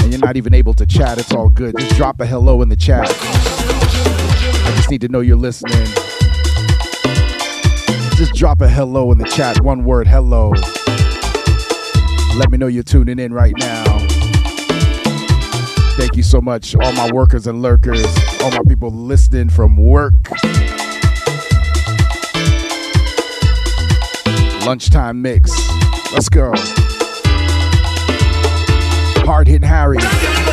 and 0.00 0.10
you're 0.10 0.18
not 0.18 0.36
even 0.36 0.52
able 0.52 0.74
to 0.74 0.84
chat, 0.84 1.18
it's 1.18 1.32
all 1.32 1.48
good. 1.48 1.76
Just 1.78 1.94
drop 1.94 2.20
a 2.20 2.26
hello 2.26 2.62
in 2.62 2.68
the 2.68 2.74
chat. 2.74 3.06
I 3.08 4.72
just 4.74 4.90
need 4.90 5.02
to 5.02 5.08
know 5.08 5.20
you're 5.20 5.36
listening. 5.36 5.86
Just 8.16 8.34
drop 8.34 8.60
a 8.60 8.68
hello 8.68 9.12
in 9.12 9.18
the 9.18 9.24
chat. 9.24 9.60
One 9.60 9.84
word, 9.84 10.08
hello. 10.08 10.50
Let 12.36 12.50
me 12.50 12.58
know 12.58 12.66
you're 12.66 12.82
tuning 12.82 13.20
in 13.20 13.32
right 13.32 13.54
now. 13.56 13.84
Thank 15.94 16.16
you 16.16 16.24
so 16.24 16.40
much, 16.40 16.74
all 16.74 16.92
my 16.94 17.08
workers 17.12 17.46
and 17.46 17.62
lurkers, 17.62 18.04
all 18.42 18.50
my 18.50 18.62
people 18.66 18.90
listening 18.90 19.48
from 19.48 19.76
work. 19.76 20.14
Lunchtime 24.66 25.22
mix. 25.22 25.52
Let's 26.12 26.28
go. 26.28 26.52
Hard 29.26 29.48
hitting 29.48 29.68
Harry. 29.68 30.45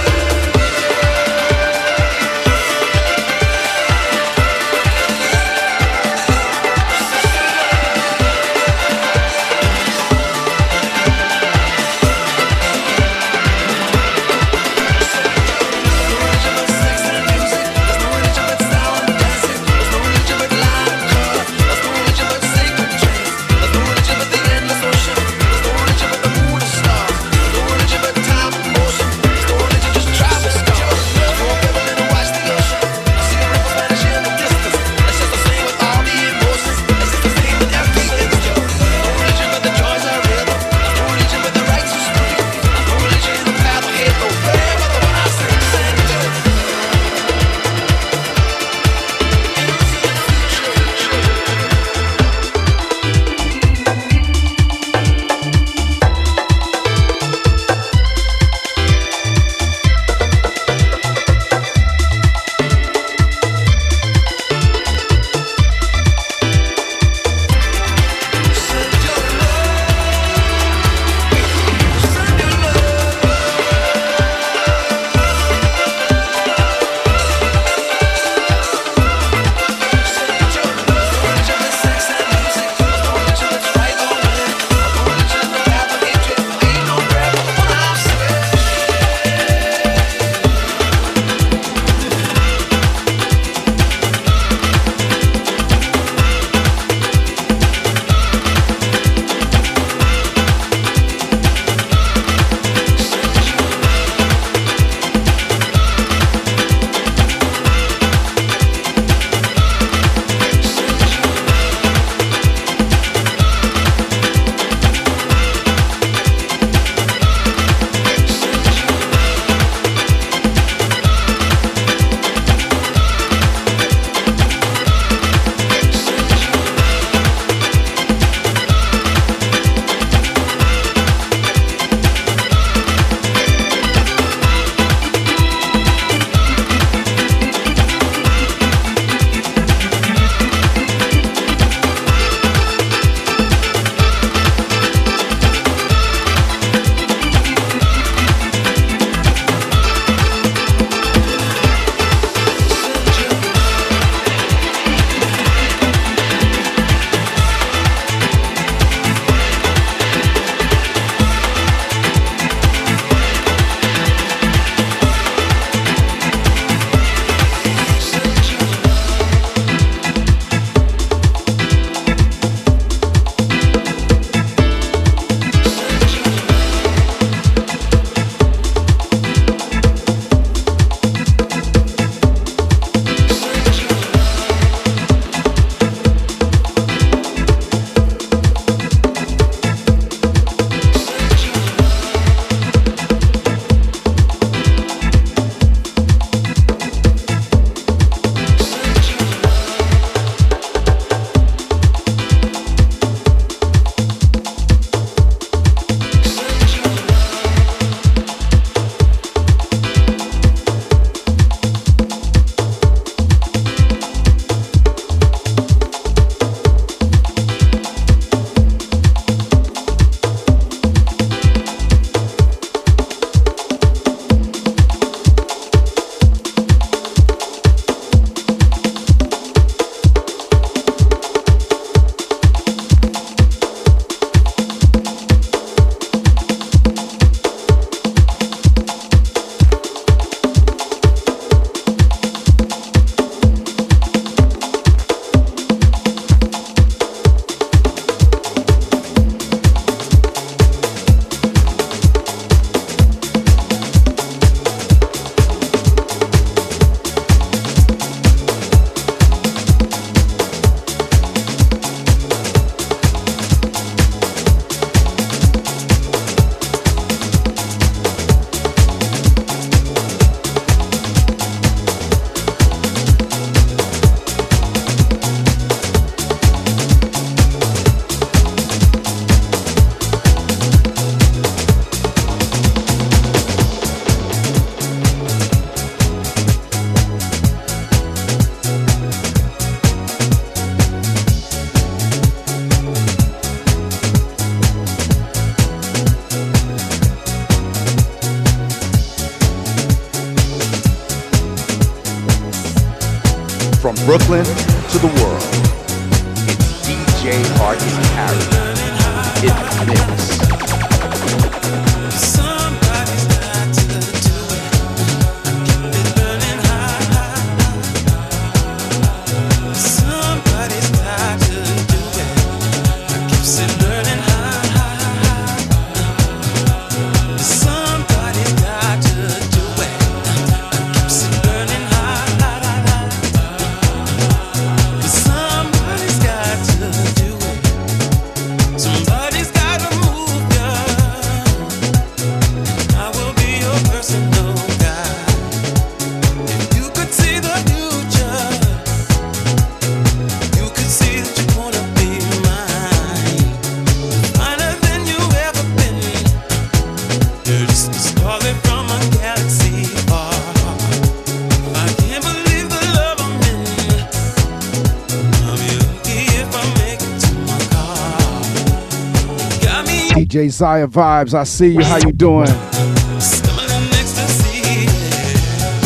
Desire 370.54 370.86
Vibes. 370.88 371.34
I 371.34 371.46
see 371.46 371.70
you. 371.74 371.84
How 371.84 371.98
you 371.98 372.12
doing? 372.12 372.46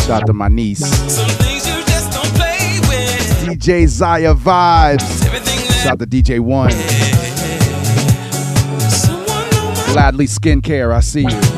Shout 0.04 0.24
out 0.24 0.26
to 0.26 0.34
my 0.34 0.50
niece. 0.50 0.82
DJ 3.46 3.88
Zaya 3.88 4.34
Vibes. 4.36 5.24
Shout 5.84 5.94
out 5.94 6.00
to 6.00 6.06
DJ 6.06 6.42
One. 6.42 6.72
Gladly 9.94 10.26
Skincare. 10.26 10.94
I 10.94 11.00
see 11.00 11.22
you. 11.22 11.57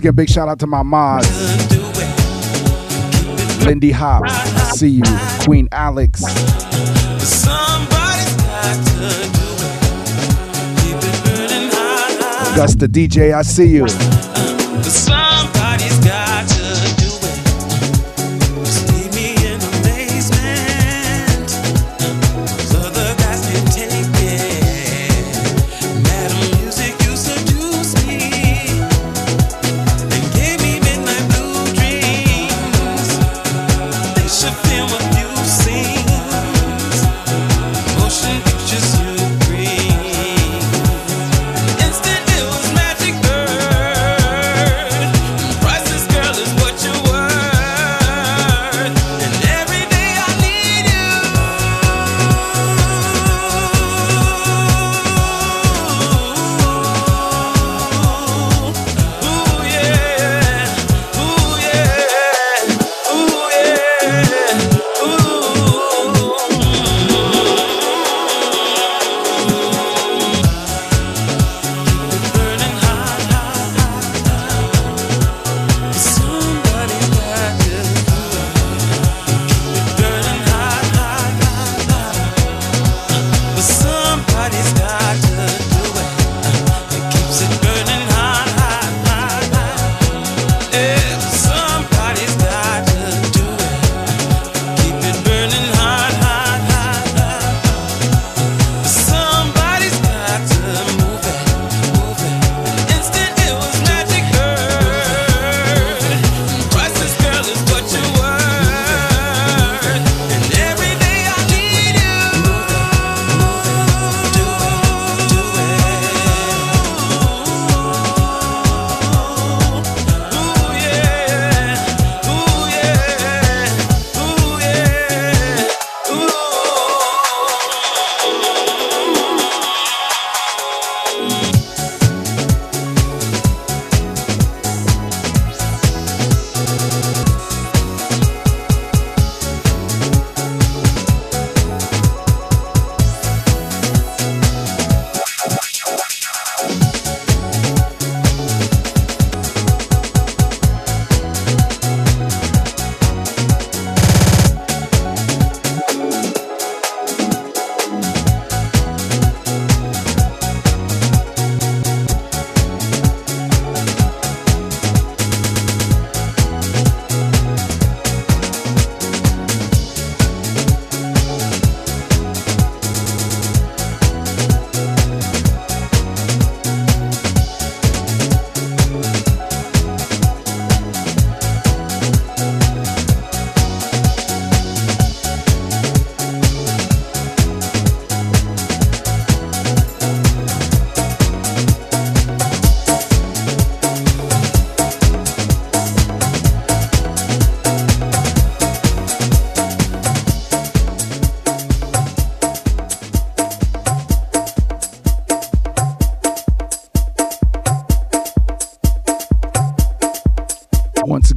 again, 0.00 0.14
big 0.14 0.30
shout 0.30 0.48
out 0.48 0.58
to 0.58 0.66
my 0.66 0.82
mods. 0.82 1.28
Lindy 3.64 3.90
Hop, 3.92 4.26
see 4.74 4.88
you. 4.88 5.02
Queen 5.40 5.68
Alex. 5.72 6.22
Gus 12.56 12.74
the 12.74 12.88
DJ, 12.88 13.34
I 13.34 13.42
see 13.42 13.66
you. 13.66 15.19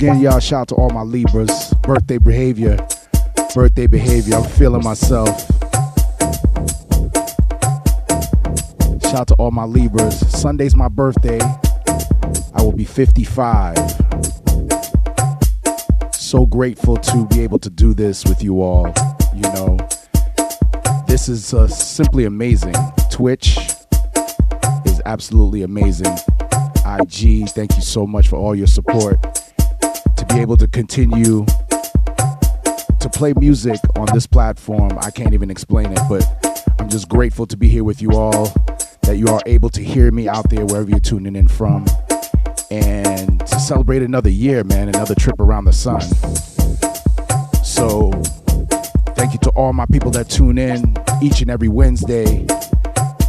Again, 0.04 0.20
y'all, 0.20 0.40
shout 0.40 0.62
out 0.62 0.68
to 0.68 0.76
all 0.76 0.90
my 0.90 1.02
Libras. 1.02 1.74
Birthday 1.76 2.18
behavior. 2.18 2.76
Birthday 3.56 3.88
behavior. 3.88 4.36
I'm 4.36 4.44
feeling 4.44 4.84
myself. 4.84 5.30
Shout 9.02 9.16
out 9.16 9.28
to 9.30 9.36
all 9.36 9.52
my 9.52 9.64
Libras. 9.64 10.20
Sunday's 10.30 10.76
my 10.76 10.90
birthday. 10.90 11.40
I 12.54 12.62
will 12.62 12.74
be 12.74 12.84
55. 12.84 13.78
So 16.12 16.46
grateful 16.48 16.98
to 16.98 17.26
be 17.28 17.42
able 17.42 17.60
to 17.60 17.70
do 17.70 17.94
this 17.94 18.26
with 18.26 18.44
you 18.44 18.62
all. 18.62 18.94
You 19.34 19.44
know, 19.54 19.78
this 21.08 21.30
is 21.30 21.54
uh, 21.54 21.68
simply 21.70 22.26
amazing. 22.26 22.76
Twitch 23.10 23.58
is 24.84 25.02
absolutely 25.06 25.64
amazing. 25.64 26.14
IG, 26.86 27.48
thank 27.52 27.74
you 27.78 27.82
so 27.82 28.06
much 28.06 28.28
for 28.28 28.36
all 28.36 28.54
your 28.54 28.68
support. 28.68 29.33
Be 30.34 30.40
able 30.40 30.58
to 30.58 30.68
continue 30.68 31.46
to 33.00 33.10
play 33.14 33.34
music 33.38 33.80
on 33.96 34.08
this 34.14 34.26
platform, 34.26 34.98
I 35.00 35.12
can't 35.12 35.34
even 35.36 35.52
explain 35.52 35.92
it, 35.92 36.00
but 36.10 36.26
I'm 36.80 36.90
just 36.90 37.08
grateful 37.08 37.46
to 37.46 37.56
be 37.56 37.68
here 37.68 37.84
with 37.84 38.02
you 38.02 38.14
all, 38.14 38.52
that 39.04 39.18
you 39.18 39.28
are 39.28 39.42
able 39.46 39.70
to 39.70 39.84
hear 39.84 40.12
me 40.12 40.28
out 40.28 40.50
there 40.50 40.66
wherever 40.66 40.90
you're 40.90 41.00
tuning 41.00 41.36
in 41.36 41.48
from, 41.48 41.86
and 42.72 43.40
to 43.42 43.60
celebrate 43.60 44.02
another 44.02 44.30
year, 44.30 44.64
man, 44.64 44.90
another 44.90 45.14
trip 45.14 45.40
around 45.40 45.66
the 45.66 45.74
sun. 45.74 46.02
So, 47.64 48.10
thank 49.16 49.34
you 49.34 49.40
to 49.40 49.52
all 49.52 49.72
my 49.72 49.86
people 49.86 50.10
that 50.12 50.30
tune 50.30 50.58
in 50.58 50.98
each 51.22 51.42
and 51.42 51.52
every 51.52 51.68
Wednesday, 51.68 52.48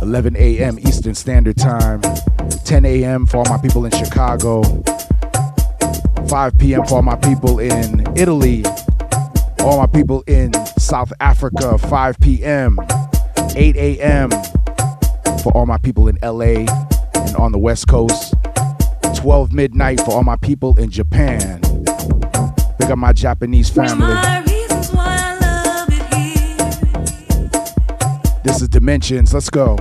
11 0.01 0.36
a.m. 0.39 0.78
Eastern 0.78 1.14
Standard 1.14 1.59
Time, 1.59 2.01
10 2.64 2.86
a.m. 2.86 3.26
for 3.26 3.39
all 3.39 3.44
my 3.44 3.59
people 3.59 3.85
in 3.85 3.90
Chicago, 3.90 4.62
5 6.35 6.59
p.m. 6.59 6.85
for 6.85 6.97
all 6.97 7.02
my 7.02 7.15
people 7.15 7.61
in 7.61 8.05
Italy, 8.16 8.65
all 9.61 9.78
my 9.78 9.86
people 9.86 10.24
in 10.27 10.52
South 10.77 11.12
Africa, 11.20 11.78
5 11.78 12.19
p.m., 12.19 12.77
8 13.55 13.77
a.m. 13.77 14.31
for 15.44 15.52
all 15.55 15.65
my 15.65 15.78
people 15.78 16.09
in 16.09 16.19
LA 16.24 16.66
and 17.15 17.36
on 17.36 17.52
the 17.52 17.59
West 17.59 17.86
Coast, 17.86 18.35
12 19.15 19.52
midnight 19.52 20.01
for 20.01 20.11
all 20.11 20.24
my 20.24 20.35
people 20.35 20.77
in 20.77 20.90
Japan. 20.90 21.61
Big 22.81 22.90
up 22.90 22.98
my 22.98 23.12
Japanese 23.12 23.70
family. 23.70 24.12
My 24.12 24.40
reasons 24.40 24.90
why 24.90 25.16
I 25.16 25.39
love 25.39 25.89
it 25.89 26.15
here. 26.15 26.56
This 28.43 28.61
is 28.61 28.69
Dimensions. 28.69 29.32
Let's 29.32 29.51
go. 29.51 29.77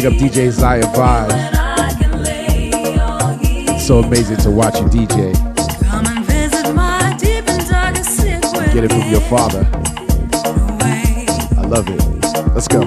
Big 0.00 0.06
up 0.06 0.12
DJ 0.12 0.48
Zaya 0.52 0.84
Vibe. 0.94 1.32
and 1.32 1.56
I 1.56 1.92
can 1.98 2.22
lay 2.22 3.00
all 3.00 3.36
hidden. 3.38 3.80
So 3.80 3.98
amazing 3.98 4.36
to 4.38 4.50
watch 4.50 4.78
you 4.78 4.86
DJ. 4.86 5.34
Come 5.88 6.06
and 6.06 6.24
visit 6.24 6.72
my 6.72 7.16
deep 7.18 7.48
and 7.48 7.68
darkest 7.68 8.16
secret. 8.16 8.72
Get 8.72 8.84
it 8.84 8.92
from 8.92 9.10
your 9.10 9.20
father. 9.22 9.68
I 11.56 11.62
love 11.66 11.88
it. 11.88 12.00
Let's 12.54 12.68
go. 12.68 12.82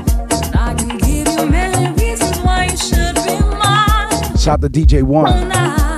I 0.53 0.73
can 0.73 0.97
give 0.99 1.27
you 1.27 1.45
many 1.47 1.91
reasons 2.01 2.37
why 2.39 2.69
you 2.71 2.77
should 2.77 3.15
be 3.15 3.37
mine. 3.57 4.37
Shout 4.37 4.61
to 4.61 4.69
DJ 4.69 5.03
One. 5.03 5.90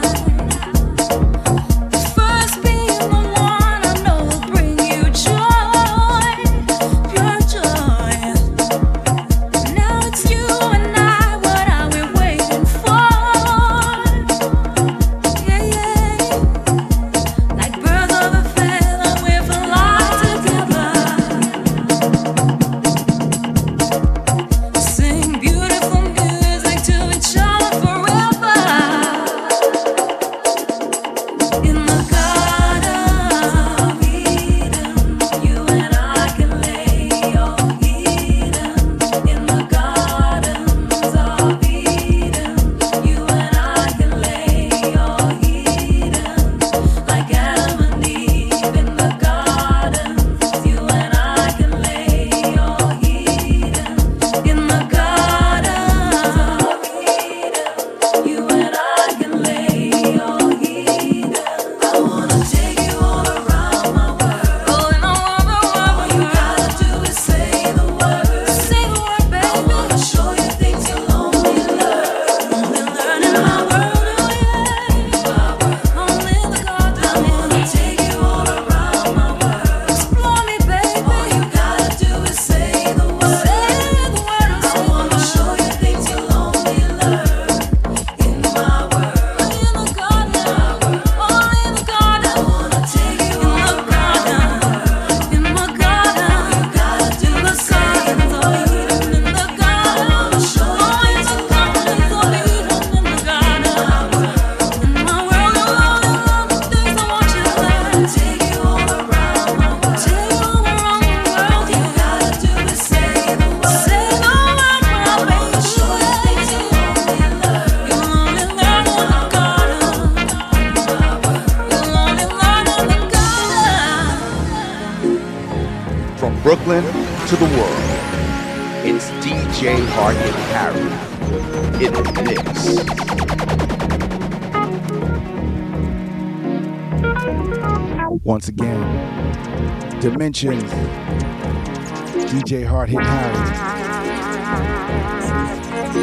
DJ 142.31 142.65
Hard 142.65 142.89
Hit 142.89 142.99
House, 142.99 143.49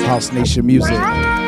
House 0.06 0.32
Nation 0.32 0.66
Music. 0.66 1.39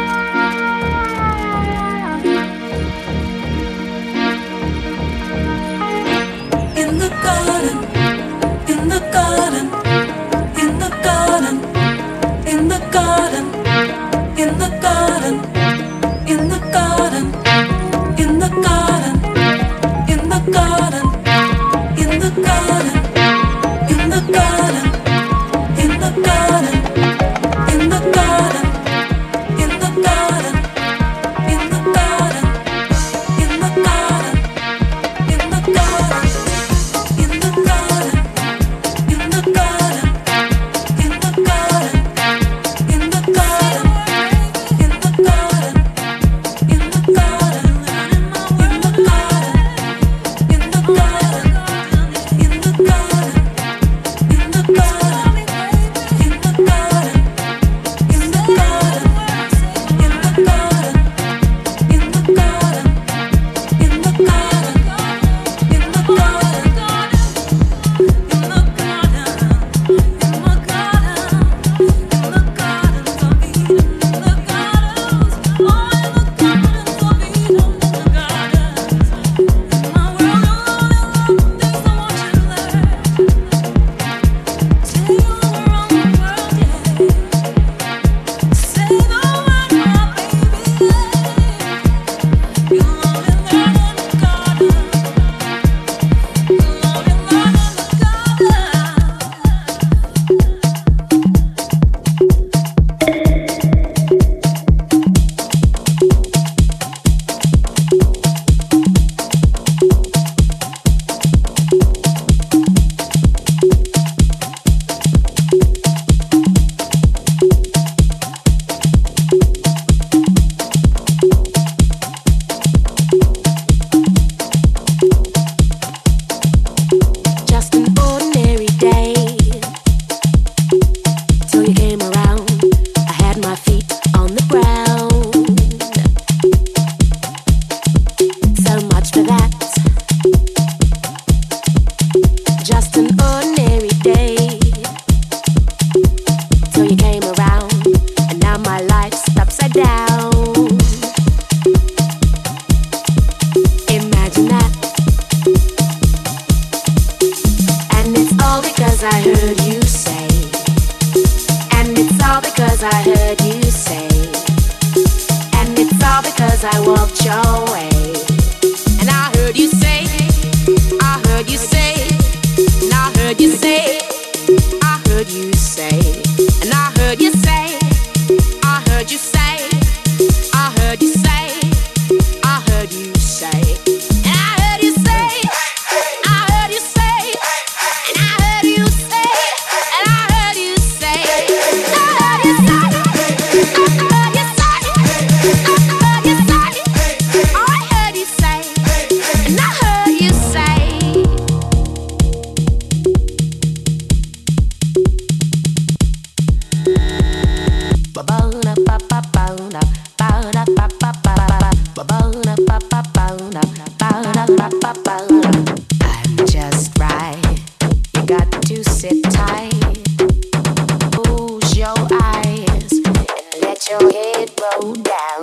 Let 223.82 224.00
your 224.00 224.12
head 224.12 224.50
roll 224.60 224.94
down. 224.94 225.40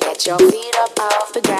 Get 0.00 0.26
your 0.26 0.38
feet 0.38 0.74
up 0.78 0.98
off 0.98 1.32
the 1.34 1.42
ground. 1.42 1.59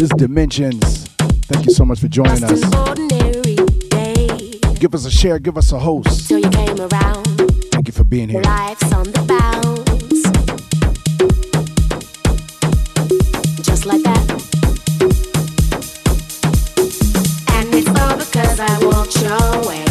This 0.00 0.10
is 0.12 0.16
Dimensions. 0.16 1.08
Thank 1.44 1.66
you 1.66 1.74
so 1.74 1.84
much 1.84 2.00
for 2.00 2.08
joining 2.08 2.42
us. 2.42 2.60
Give 4.78 4.94
us 4.94 5.04
a 5.04 5.10
share, 5.10 5.38
give 5.38 5.58
us 5.58 5.72
a 5.72 5.78
host. 5.78 6.30
You 6.30 6.40
came 6.40 6.80
around. 6.80 7.26
Thank 7.70 7.86
you 7.86 7.92
for 7.92 8.04
being 8.04 8.30
here. 8.30 8.40
Life's 8.40 8.90
on 8.94 9.04
the 9.12 9.20
bounce. 9.28 10.22
Just 13.60 13.84
like 13.84 14.02
that. 14.04 14.30
And 17.50 17.74
it's 17.74 17.88
all 18.00 18.16
because 18.16 18.58
I 18.58 18.82
walked 18.82 19.20
your 19.20 19.68
way. 19.68 19.84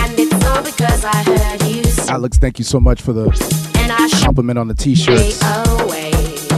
And 0.00 0.18
it's 0.18 0.42
all 0.46 0.62
because 0.62 1.04
I 1.04 1.22
heard 1.22 1.62
you. 1.64 1.82
Alex, 2.10 2.38
thank 2.38 2.58
you 2.58 2.64
so 2.64 2.80
much 2.80 3.02
for 3.02 3.12
the 3.12 3.30
compliment 4.24 4.58
on 4.58 4.68
the 4.68 4.74
t-shirts. 4.74 5.42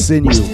sinew. 0.00 0.32
you. 0.32 0.49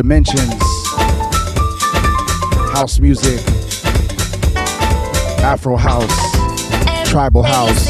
dimensions, 0.00 0.54
house 2.72 2.98
music, 3.00 3.38
Afro 5.44 5.76
house, 5.76 6.08
tribal 7.06 7.42
house, 7.42 7.86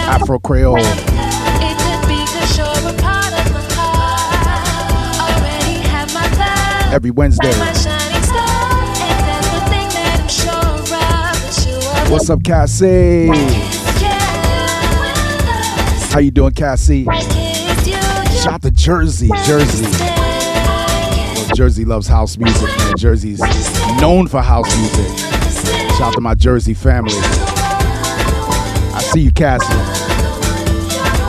Afro 0.00 0.38
Creole. 0.38 0.76
Every 6.92 7.10
Wednesday. 7.10 7.54
What's 12.10 12.28
up, 12.28 12.44
Cassie? 12.44 13.28
How 16.10 16.18
you 16.18 16.30
doing, 16.30 16.52
Cassie? 16.52 17.04
Shot 18.42 18.60
the 18.60 18.70
Jersey, 18.70 19.30
Jersey. 19.46 20.31
Jersey 21.54 21.84
loves 21.84 22.08
house 22.08 22.38
music, 22.38 22.68
man. 22.78 22.96
Jersey's 22.96 23.40
known 24.00 24.26
for 24.26 24.40
house 24.40 24.74
music. 24.78 25.18
Shout 25.96 26.00
out 26.00 26.14
to 26.14 26.20
my 26.20 26.34
Jersey 26.34 26.74
family. 26.74 27.12
I 28.94 29.02
see 29.12 29.20
you, 29.20 29.32
Cassie. 29.32 29.66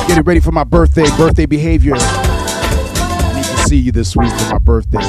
Getting 0.08 0.24
ready 0.24 0.40
for 0.40 0.52
my 0.52 0.64
birthday, 0.64 1.06
birthday 1.18 1.45
behavior. 1.45 1.94
I 1.95 3.34
need 3.36 3.44
to 3.44 3.58
see 3.68 3.78
you 3.78 3.91
this 3.91 4.16
week 4.16 4.32
for 4.32 4.52
my 4.52 4.58
birthday. 4.60 5.02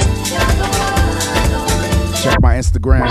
Check 2.22 2.40
my 2.40 2.56
Instagram. 2.56 3.08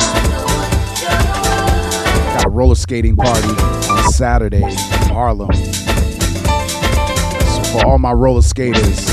Got 2.33 2.45
a 2.45 2.49
roller 2.49 2.75
skating 2.75 3.15
party 3.15 3.47
on 3.89 4.11
Saturday 4.11 4.63
in 4.63 5.09
Harlem. 5.09 5.53
So 7.53 7.63
for 7.71 7.85
all 7.85 7.97
my 7.97 8.11
roller 8.11 8.41
skaters, 8.41 9.12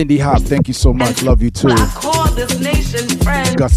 Lindy 0.00 0.16
Hop, 0.16 0.40
thank 0.40 0.66
you 0.66 0.72
so 0.72 0.94
much. 0.94 1.22
Love 1.22 1.42
you 1.42 1.50
too. 1.50 1.68
Gus 1.68 1.84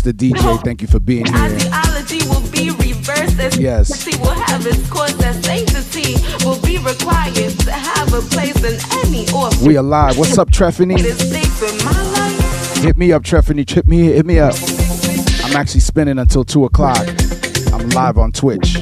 the 0.04 0.14
DJ, 0.18 0.64
thank 0.64 0.82
you 0.82 0.88
for 0.88 1.02
being 1.02 1.26
here. 1.26 1.36
Ideology 1.36 2.26
will 2.30 2.50
be 2.50 2.70
reversed. 2.70 3.60
Yes. 3.60 4.08
Will 4.20 4.32
have 4.32 4.66
its 4.66 4.90
course 4.90 5.14
sanctity 5.18 6.16
will 6.46 6.62
be 6.62 6.78
required 6.78 7.60
to 7.60 7.72
have 7.74 8.14
a 8.14 8.22
place 8.22 8.56
in 8.64 8.80
any 9.06 9.28
office. 9.32 9.62
We 9.64 9.76
alive. 9.76 10.18
What's 10.18 10.38
up, 10.38 10.50
Treffany? 10.50 10.98
Hit 12.82 12.98
me 12.98 13.12
up, 13.12 13.24
Treffany. 13.24 13.70
Hit 13.70 13.86
me, 13.86 14.04
hit 14.04 14.26
me 14.26 14.40
up. 14.40 14.56
I'm 15.44 15.58
actually 15.58 15.82
spinning 15.82 16.20
until 16.20 16.46
2 16.46 16.64
o'clock. 16.64 17.06
I'm 17.74 17.90
live 17.90 18.18
on 18.18 18.32
Twitch. 18.32 18.78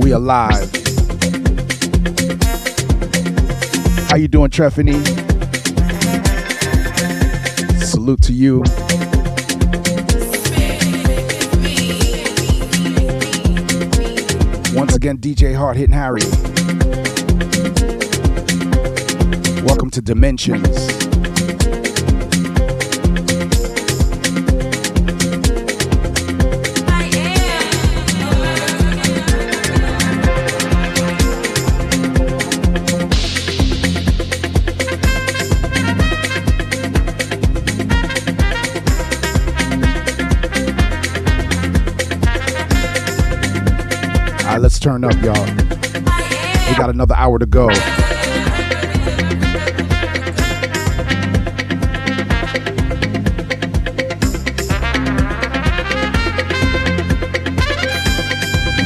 We 0.00 0.10
alive. 0.10 0.68
How 4.10 4.16
you 4.16 4.26
doing, 4.26 4.50
Treffany? 4.50 5.29
Salute 8.00 8.22
to 8.22 8.32
you. 8.32 8.60
Once 14.74 14.96
again, 14.96 15.18
DJ 15.18 15.54
Hard 15.54 15.76
Hitting 15.76 15.92
Harry. 15.92 16.22
Welcome 19.66 19.90
to 19.90 20.00
Dimensions. 20.00 20.99
turn 44.90 45.04
up, 45.04 45.22
y'all. 45.22 45.46
We 46.68 46.74
got 46.76 46.90
another 46.90 47.14
hour 47.14 47.38
to 47.38 47.46
go. 47.46 47.68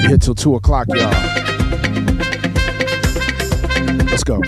Hit 0.02 0.20
till 0.20 0.34
2 0.34 0.56
o'clock, 0.56 0.88
y'all. 0.88 1.10
Let's 4.04 4.24
go. 4.24 4.42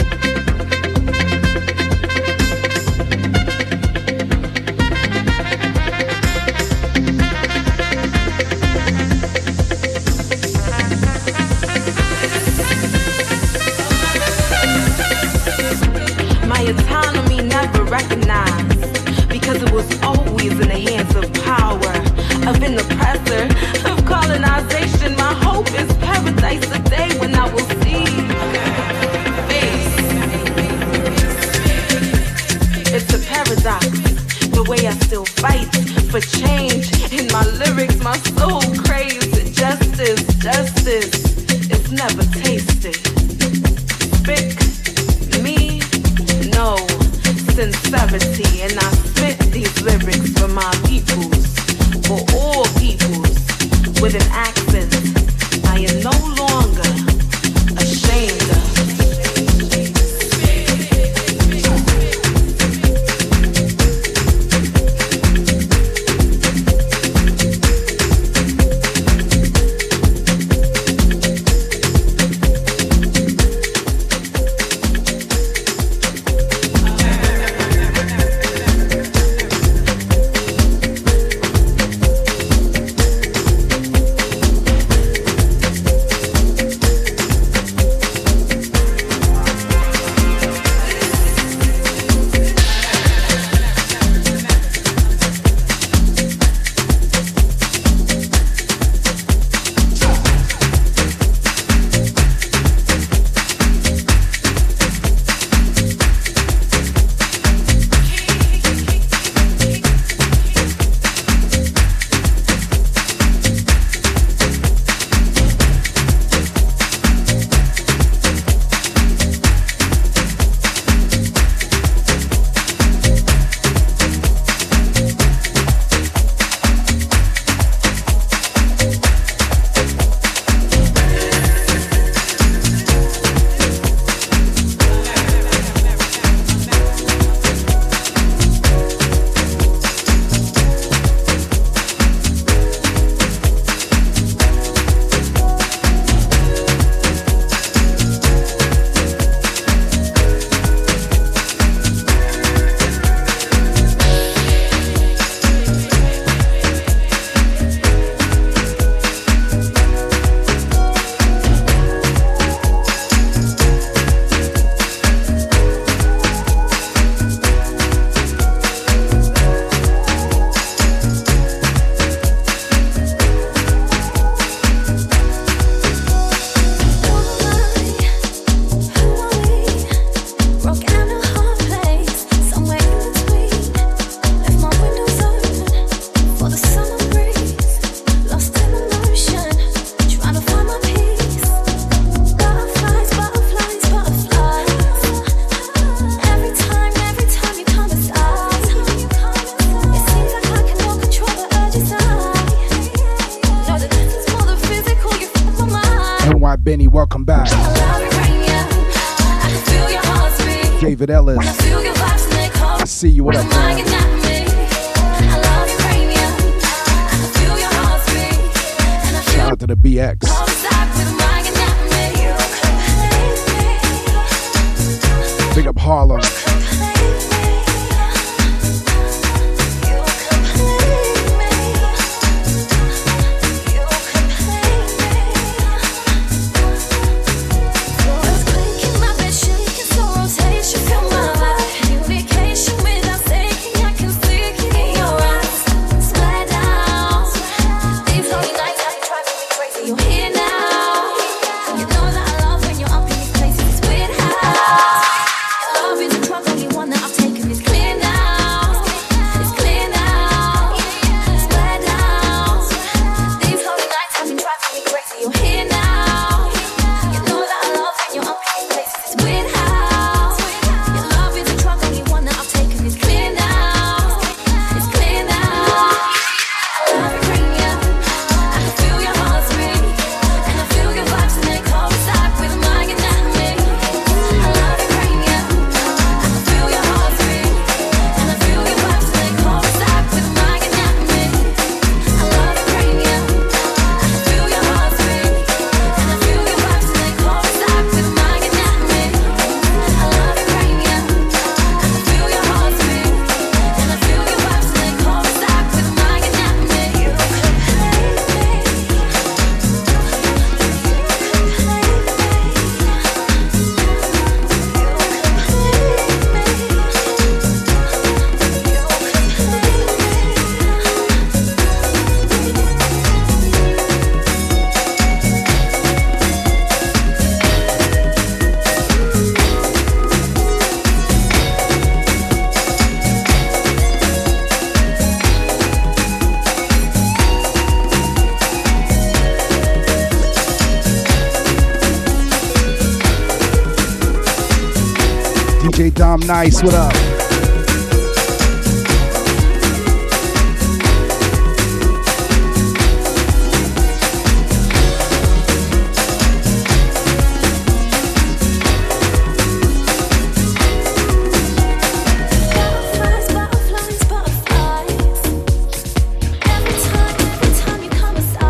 Dom 345.97 346.21
Nice, 346.21 346.63
what 346.63 346.75
up? 346.75 346.93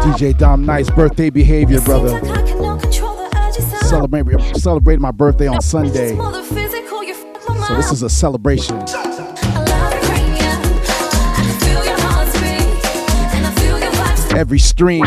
DJ 0.02 0.36
Dom 0.36 0.66
Nice 0.66 0.90
birthday 0.90 1.30
behavior, 1.30 1.80
brother. 1.82 2.18
Celebrate, 3.84 4.56
celebrate 4.56 4.98
my 4.98 5.12
birthday 5.12 5.46
on 5.46 5.60
Sunday. 5.60 6.16
So 7.66 7.74
this 7.74 7.90
is 7.90 8.04
a 8.04 8.08
celebration. 8.08 8.76
Every 14.36 14.60
stream. 14.60 15.04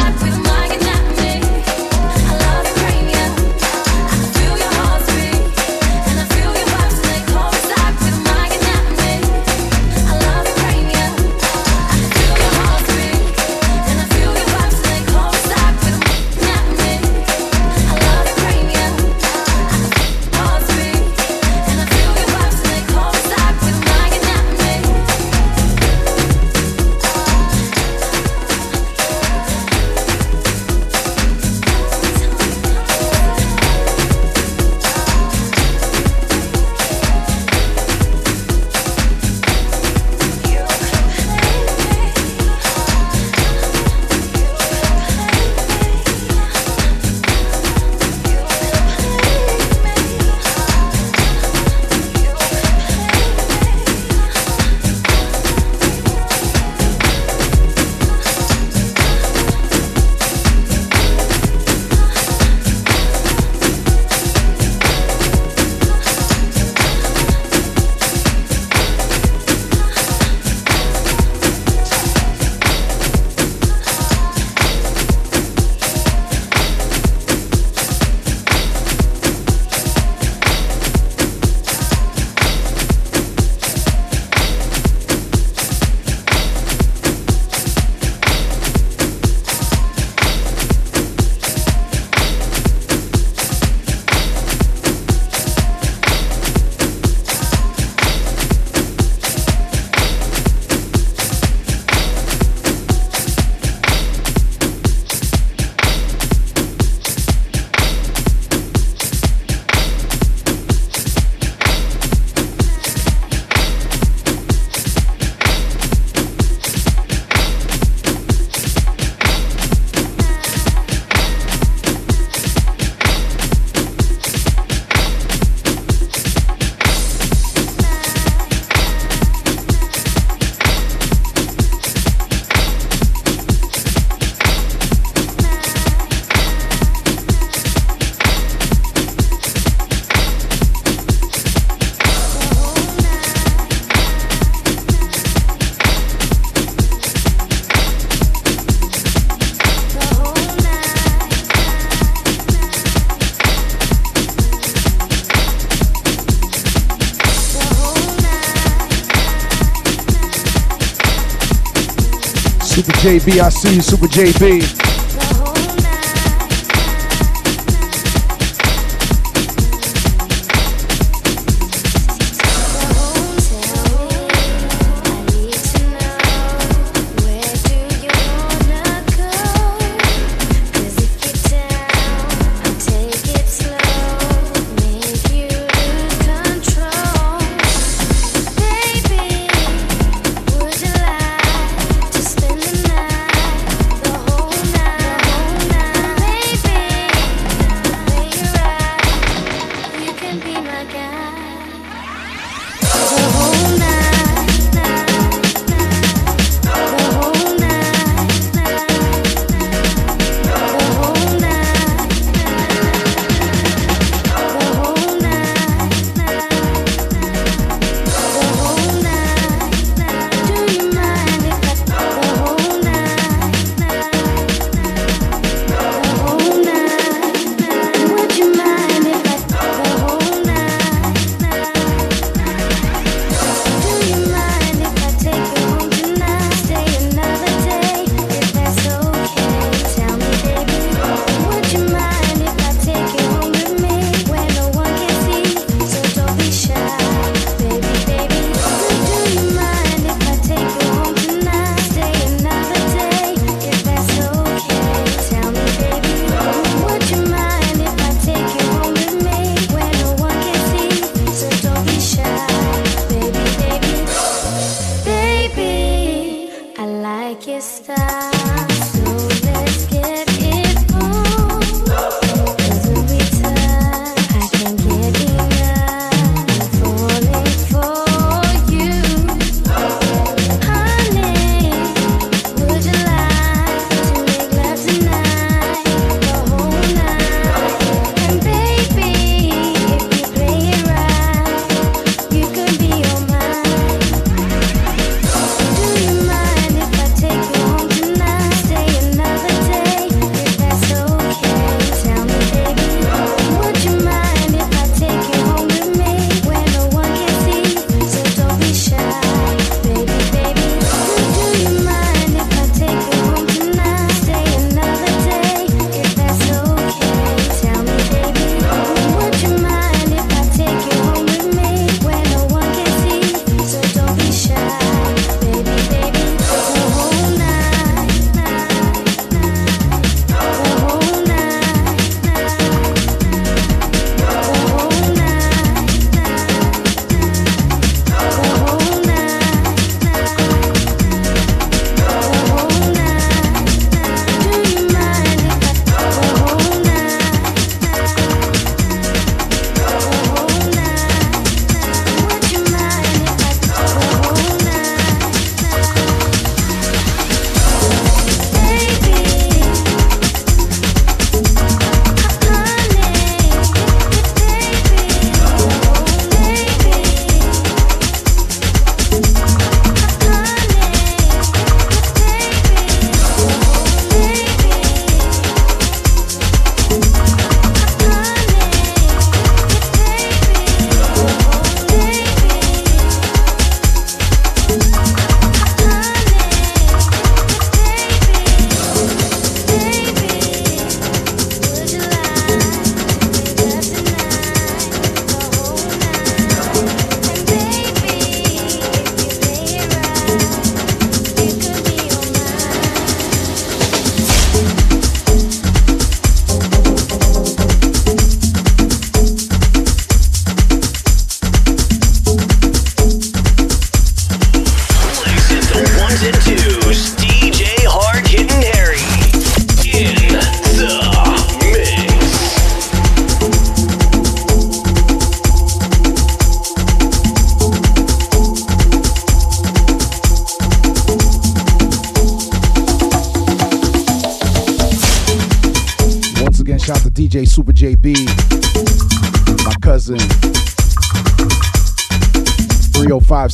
JB, 163.09 163.41
I 163.41 163.49
see 163.49 163.73
you, 163.73 163.81
Super 163.81 164.05
JB. 164.05 164.88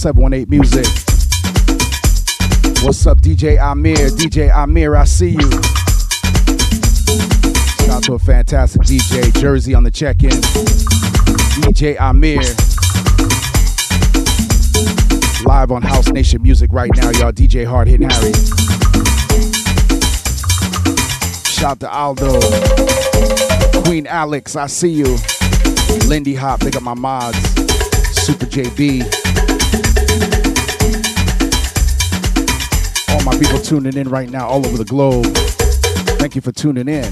718 0.06 0.48
Music. 0.48 0.86
What's 2.86 3.08
up, 3.08 3.22
DJ 3.22 3.60
Amir? 3.60 3.96
DJ 3.96 4.54
Amir, 4.54 4.96
I 4.96 5.04
see 5.04 5.30
you. 5.32 5.52
Shout 7.80 7.90
out 7.90 8.04
to 8.04 8.14
a 8.14 8.20
fantastic 8.20 8.84
DJ, 8.84 9.34
Jersey 9.42 9.74
on 9.74 9.82
the 9.82 9.90
check 9.90 10.22
in. 10.22 10.30
DJ 11.64 12.00
Amir. 12.00 12.40
Live 15.44 15.72
on 15.72 15.82
House 15.82 16.10
Nation 16.10 16.44
Music 16.44 16.72
right 16.72 16.92
now, 16.98 17.10
y'all. 17.10 17.32
DJ 17.32 17.66
Hard 17.66 17.88
Hitting 17.88 18.08
Harry. 18.08 18.32
Shout 21.46 21.72
out 21.72 21.80
to 21.80 21.90
Aldo. 21.90 23.82
Queen 23.86 24.06
Alex, 24.06 24.56
I 24.56 24.68
see 24.68 24.92
you. 24.92 25.18
Lindy 26.08 26.36
Hop, 26.36 26.60
they 26.60 26.70
got 26.70 26.84
my 26.84 26.94
mods. 26.94 27.40
Super 28.22 28.46
JB. 28.46 29.25
My 33.36 33.42
people 33.42 33.60
tuning 33.60 33.98
in 33.98 34.10
right 34.10 34.30
now 34.30 34.48
all 34.48 34.66
over 34.66 34.78
the 34.78 34.86
globe. 34.86 35.26
Thank 36.20 36.36
you 36.36 36.42
for 36.42 36.52
tuning 36.52 36.88
in. 36.88 37.12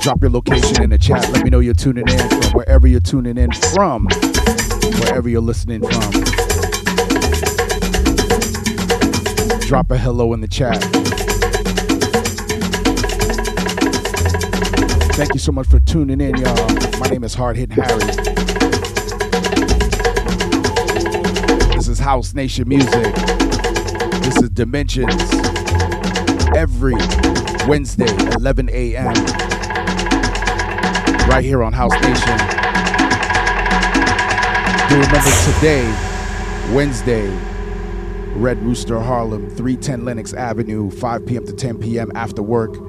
Drop 0.00 0.20
your 0.22 0.30
location 0.30 0.82
in 0.82 0.90
the 0.90 0.98
chat. 1.00 1.30
Let 1.32 1.44
me 1.44 1.50
know 1.50 1.60
you're 1.60 1.74
tuning 1.74 2.08
in 2.08 2.28
from 2.28 2.52
wherever 2.52 2.86
you're 2.86 3.00
tuning 3.00 3.36
in 3.36 3.52
from, 3.52 4.08
wherever 5.00 5.28
you're 5.28 5.40
listening 5.40 5.80
from. 5.80 6.10
Drop 9.60 9.90
a 9.90 9.98
hello 9.98 10.32
in 10.32 10.40
the 10.40 10.48
chat. 10.48 11.27
Thank 15.18 15.34
you 15.34 15.40
so 15.40 15.50
much 15.50 15.66
for 15.66 15.80
tuning 15.80 16.20
in, 16.20 16.36
y'all. 16.36 16.54
My 17.00 17.08
name 17.08 17.24
is 17.24 17.34
Hard 17.34 17.56
Hitting 17.56 17.74
Harry. 17.74 17.98
This 21.74 21.88
is 21.88 21.98
House 21.98 22.34
Nation 22.34 22.68
Music. 22.68 23.16
This 24.22 24.40
is 24.40 24.48
Dimensions. 24.50 25.20
Every 26.56 26.94
Wednesday, 27.66 28.06
11 28.36 28.70
a.m. 28.70 29.12
Right 31.28 31.44
here 31.44 31.64
on 31.64 31.72
House 31.72 31.94
Nation. 31.94 32.38
Do 34.88 35.00
remember 35.00 35.32
today, 35.52 36.72
Wednesday, 36.72 37.26
Red 38.36 38.62
Rooster 38.62 39.00
Harlem, 39.00 39.50
310 39.50 40.04
Lenox 40.04 40.32
Avenue, 40.32 40.92
5 40.92 41.26
p.m. 41.26 41.44
to 41.44 41.52
10 41.52 41.78
p.m. 41.78 42.12
after 42.14 42.40
work. 42.40 42.87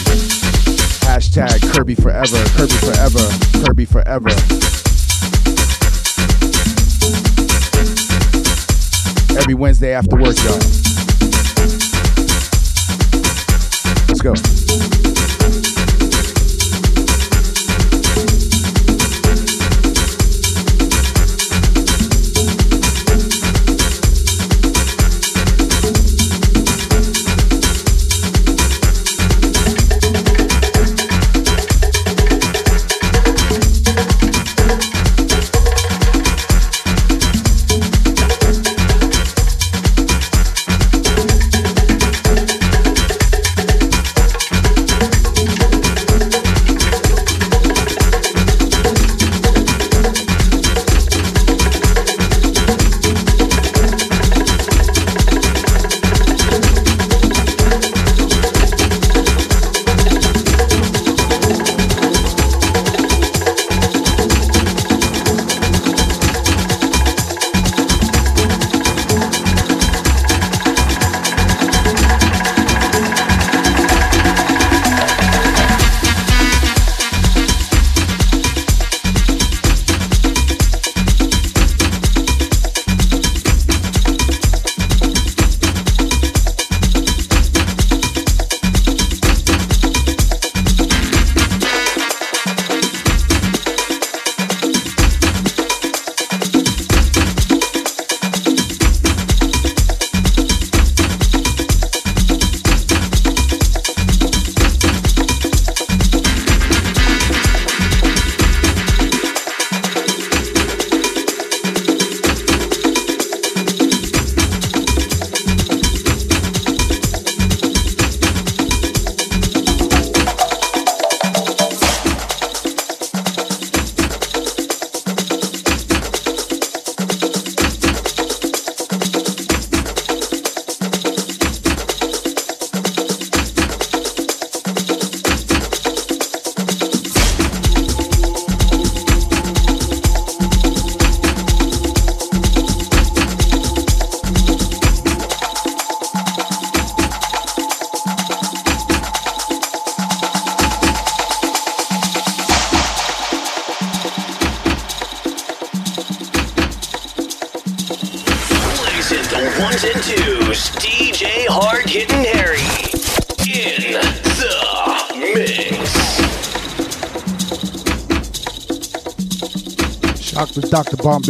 Hashtag 1.03 1.62
Kirby 1.74 1.95
forever, 1.95 2.41
Kirby 2.56 2.76
forever, 2.76 3.30
Kirby 3.66 3.84
forever. 3.84 4.30
Every 9.38 9.56
Wednesday 9.56 9.94
after 9.94 10.16
work, 10.16 10.38
y'all. 10.45 10.90
Let's 14.23 14.41
go. 14.52 14.60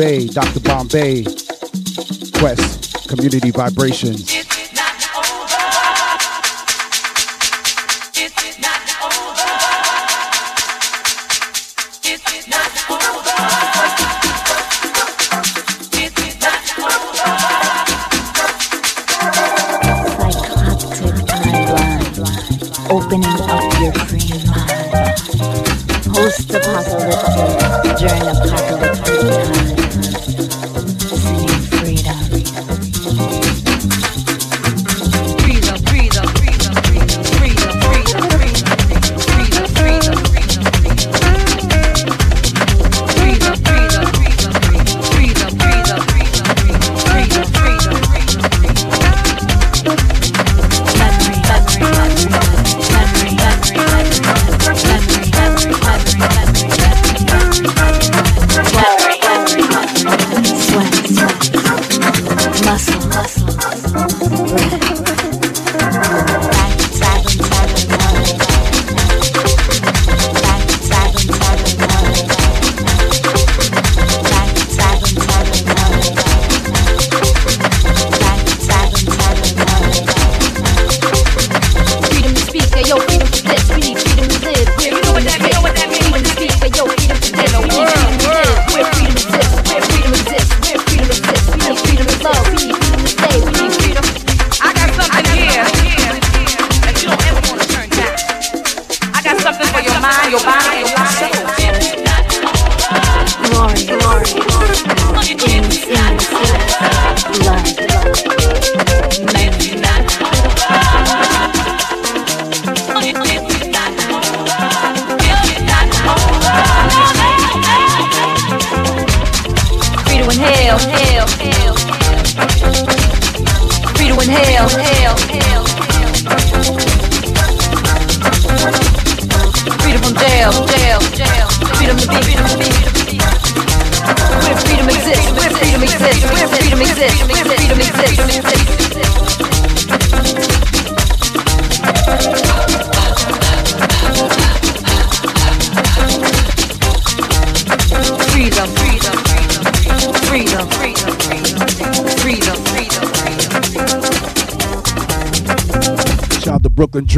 Bombay, 0.02 0.26
Dr. 0.30 0.60
Bombay, 0.61 1.23
Quest, 2.40 3.07
Community 3.07 3.52
Vibrations. 3.52 4.40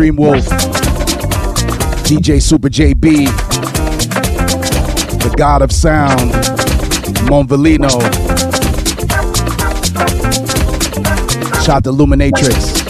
Dream 0.04 0.18
Wolf, 0.18 0.44
DJ 2.04 2.42
Super 2.42 2.68
JB, 2.68 3.26
the 5.24 5.34
God 5.38 5.62
of 5.62 5.72
Sound, 5.72 6.34
Monvelino. 7.30 7.90
Shot 11.64 11.86
the 11.86 11.94
Luminatrix. 11.94 12.83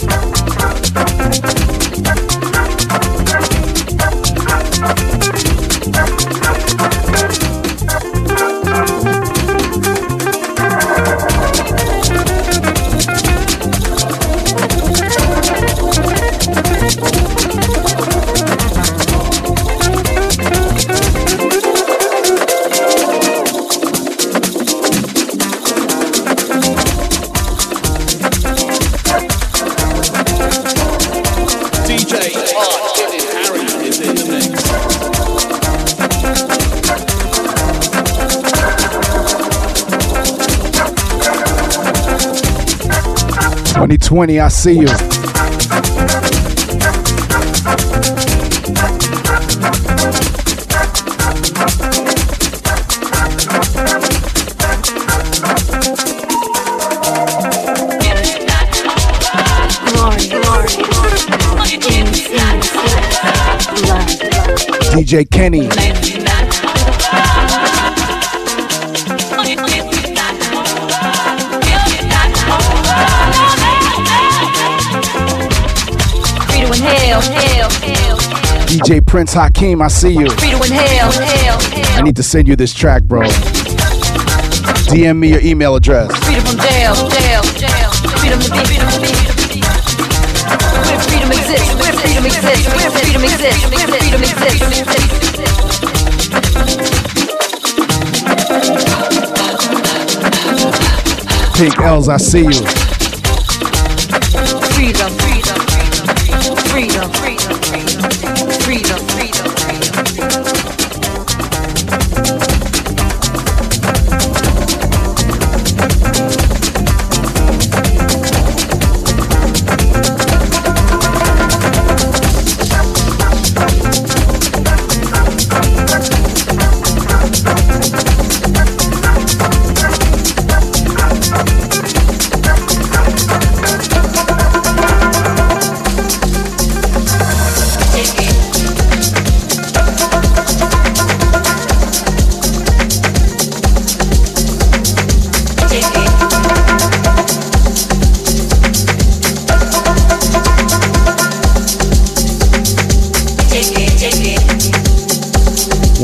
20, 44.14 44.38
I 44.38 44.46
see 44.46 44.74
you. 44.74 44.86
DJ 64.94 65.28
Kenny. 65.28 66.03
inhale, 77.20 77.68
inhale, 77.82 78.18
inhale. 78.18 78.66
DJ 78.66 79.06
Prince 79.06 79.34
Hakeem, 79.34 79.82
I 79.82 79.88
see 79.88 80.12
you. 80.12 80.30
Free 80.30 80.50
to 80.50 80.56
inhale, 80.56 81.10
inhale, 81.12 81.58
inhale. 81.58 81.98
I 81.98 82.02
need 82.02 82.16
to 82.16 82.22
send 82.22 82.48
you 82.48 82.56
this 82.56 82.72
track, 82.74 83.04
bro. 83.04 83.22
DM 84.90 85.18
me 85.18 85.28
your 85.28 85.40
email 85.40 85.74
address. 85.76 86.10
Freedom 86.24 86.44
from 86.44 86.58
jail, 86.58 86.94
jail, 86.94 87.42
jail. 87.58 87.90
Freedom 88.18 88.40
to 88.40 88.50
be, 88.50 88.58
freedom 88.64 88.88
to 88.88 89.00
be. 89.00 89.14
Where 90.84 91.00
freedom 91.00 91.30
exists, 91.32 91.74
where 91.74 91.92
freedom 91.92 92.26
exists, 92.26 92.66
where 92.74 92.90
freedom 92.90 93.24
exists, 93.24 93.64
where 93.70 93.88
freedom 93.88 94.22
exists. 94.22 94.64
Pink 101.56 101.78
L's, 101.80 102.08
I 102.08 102.16
see 102.16 102.40
you. 102.40 102.66
Freedom. 104.74 105.23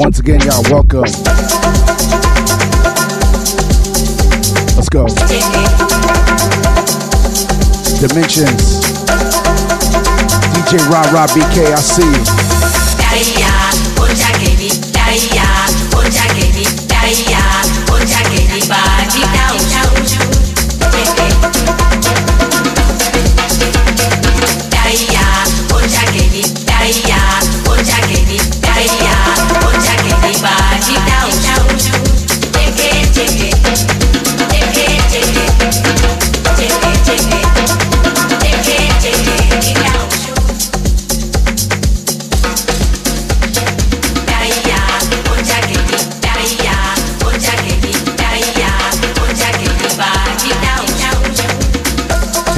Once 0.01 0.19
again, 0.19 0.41
y'all, 0.41 0.63
welcome. 0.71 1.03
Let's 4.75 4.89
go. 4.89 5.05
Dimensions. 8.01 8.81
DJ 10.55 10.79
Ra 10.89 11.03
Ra 11.13 11.27
BK, 11.27 11.75
I 11.75 11.81
see 11.81 12.03
you. 12.03 12.40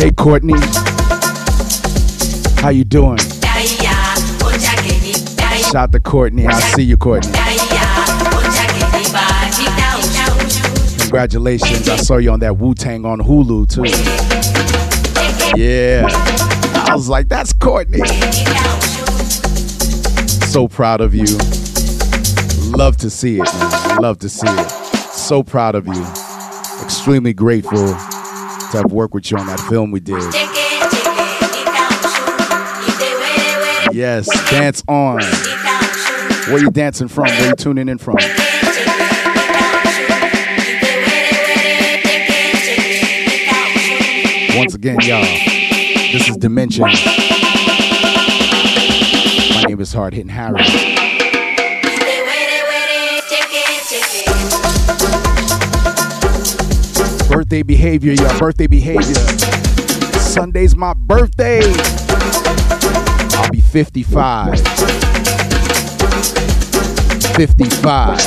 Hey 0.03 0.11
Courtney. 0.11 0.59
How 2.61 2.71
you 2.71 2.83
doing? 2.83 3.19
Shout 3.19 3.45
out 5.77 5.93
to 5.93 6.01
Courtney. 6.01 6.45
I'll 6.45 6.61
see 6.61 6.83
you, 6.83 6.97
Courtney. 6.97 7.31
Congratulations. 11.03 11.89
I 11.89 11.97
saw 11.99 12.17
you 12.17 12.33
on 12.33 12.41
that 12.41 12.57
Wu 12.57 12.75
Tang 12.75 13.07
on 13.07 13.21
Hulu 13.21 13.69
too. 13.69 13.85
Yeah. 15.57 16.09
I 16.91 16.97
was 16.97 17.09
like, 17.09 17.29
that's 17.29 17.53
Courtney. 17.53 18.05
So 20.49 20.67
proud 20.67 21.01
of 21.01 21.15
you. 21.15 21.39
Love 22.77 22.97
to 22.97 23.09
see 23.09 23.39
it, 23.39 23.45
man. 23.55 24.03
Love 24.03 24.19
to 24.19 24.29
see 24.29 24.49
it. 24.49 24.69
So 25.13 25.45
proud 25.45 25.77
of 25.77 25.87
you. 25.87 26.05
Extremely 26.83 27.33
grateful 27.33 27.97
to 28.73 28.79
have 28.79 28.93
worked 28.93 29.15
with 29.15 29.31
you 29.31 29.37
on 29.37 29.47
that 29.47 29.61
film 29.61 29.91
we 29.91 30.01
did. 30.01 30.23
Yes, 33.95 34.27
dance 34.51 34.83
on. 34.89 35.21
Where 36.51 36.59
you 36.59 36.71
dancing 36.71 37.09
from? 37.09 37.27
Where 37.27 37.49
you 37.51 37.55
tuning 37.55 37.91
in 37.91 37.99
from? 37.99 38.17
Once 44.57 44.75
again, 44.75 44.99
y'all, 45.03 45.23
this 46.13 46.29
is 46.31 46.37
Dimension. 46.39 46.85
My 49.55 49.65
name 49.69 49.81
is 49.81 49.93
Hard 49.93 50.15
Hitting 50.15 50.31
Harry. 50.31 51.12
Birthday 57.53 57.63
behavior, 57.65 58.13
y'all. 58.15 58.39
Birthday 58.39 58.67
behavior. 58.67 59.15
Sunday's 60.19 60.75
my 60.75 60.95
birthday. 60.95 61.61
I'll 63.37 63.51
be 63.51 63.61
55. 63.61 64.59
55. 67.37 68.21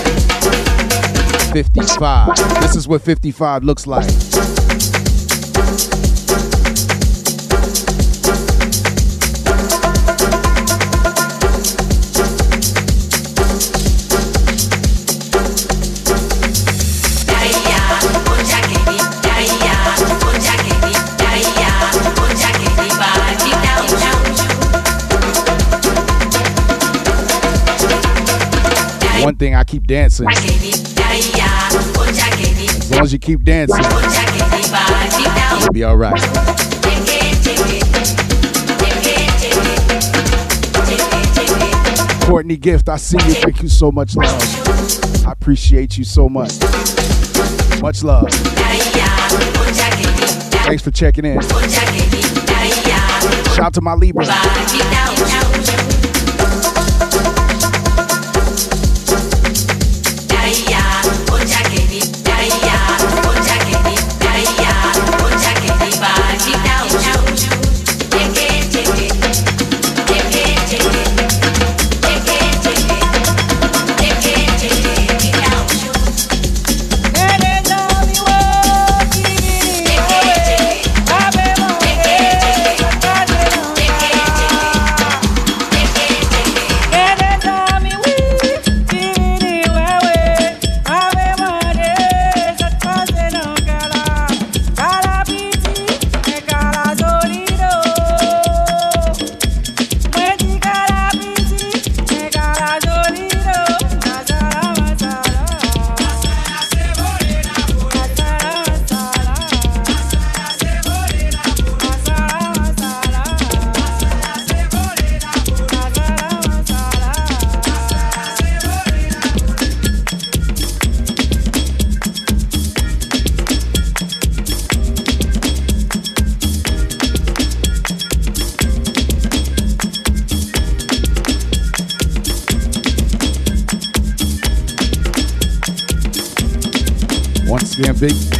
55. 1.53 2.35
This 2.61 2.75
is 2.75 2.87
what 2.87 3.01
55 3.01 3.63
looks 3.63 3.87
like. 3.87 4.05
One 29.35 29.39
thing 29.39 29.53
I 29.53 29.65
keep 29.65 29.85
dancing. 29.85 30.29
As 30.29 30.41
long 32.89 33.01
as 33.01 33.11
you 33.11 33.19
keep 33.19 33.43
dancing, 33.43 33.83
you'll 35.59 35.73
be 35.73 35.83
all 35.83 35.97
right. 35.97 36.17
Courtney 42.25 42.55
Gift, 42.55 42.87
I 42.87 42.95
see 42.95 43.17
you. 43.27 43.33
Thank 43.33 43.61
you 43.61 43.67
so 43.67 43.91
much, 43.91 44.15
love. 44.15 45.27
I 45.27 45.33
appreciate 45.33 45.97
you 45.97 46.05
so 46.05 46.29
much. 46.29 46.53
Much 47.81 48.05
love. 48.05 48.29
Thanks 50.63 50.81
for 50.81 50.91
checking 50.91 51.25
in. 51.25 51.41
Shout 53.51 53.59
out 53.59 53.73
to 53.73 53.81
my 53.81 53.95
Libra. 53.95 54.25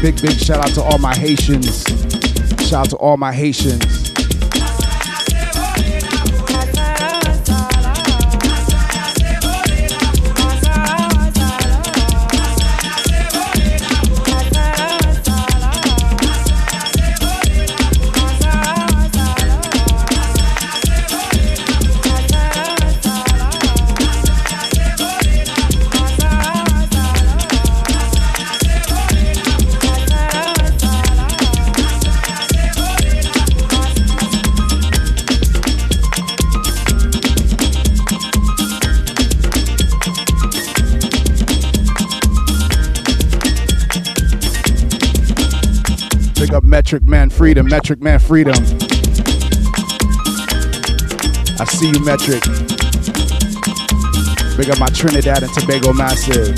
Big, 0.02 0.22
big, 0.22 0.32
shout 0.32 0.58
out 0.58 0.74
to 0.76 0.82
all 0.82 0.98
my 0.98 1.16
Haitians. 1.16 1.84
Shout 2.68 2.74
out 2.86 2.90
to 2.90 2.96
all 2.98 3.18
my 3.18 3.32
Haitians. 3.32 4.05
Freedom, 47.36 47.68
Metric 47.68 48.02
Man 48.02 48.18
Freedom. 48.18 48.54
I 51.60 51.66
see 51.66 51.90
you, 51.90 52.00
Metric. 52.00 52.42
Big 54.56 54.70
up 54.70 54.80
my 54.80 54.88
Trinidad 54.88 55.44
and 55.44 55.54
Tobago 55.54 55.92
Massive. 55.92 56.56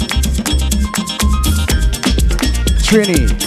Trini. 2.86 3.47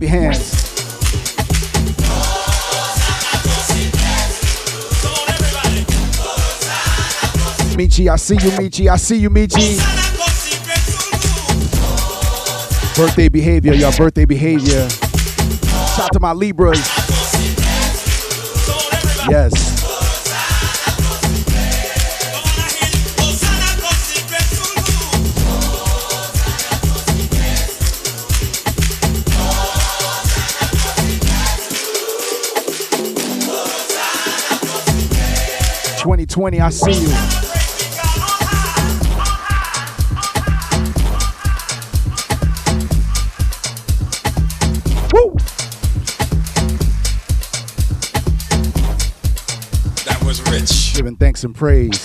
Clap 0.00 0.12
your 0.12 0.22
hands. 0.22 0.70
Michi, 7.76 8.08
I 8.10 8.16
see 8.16 8.34
you, 8.34 8.50
Michi. 8.50 8.88
I 8.88 8.96
see 8.96 9.16
you, 9.16 9.30
Michi. 9.30 9.78
Birthday 12.96 13.28
behavior, 13.28 13.72
y'all. 13.72 13.96
Birthday 13.96 14.24
behavior. 14.24 14.88
Shout 14.90 16.00
out 16.00 16.12
to 16.12 16.20
my 16.20 16.32
Libras. 16.32 16.78
Yes. 19.28 19.69
Twenty 36.30 36.58
twenty, 36.58 36.60
I 36.60 36.70
see 36.70 36.92
you. 36.92 37.08
Woo! 45.12 45.34
That 50.04 50.22
was 50.24 50.40
rich. 50.52 50.94
Giving 50.94 51.16
thanks 51.16 51.42
and 51.42 51.52
praise. 51.52 52.00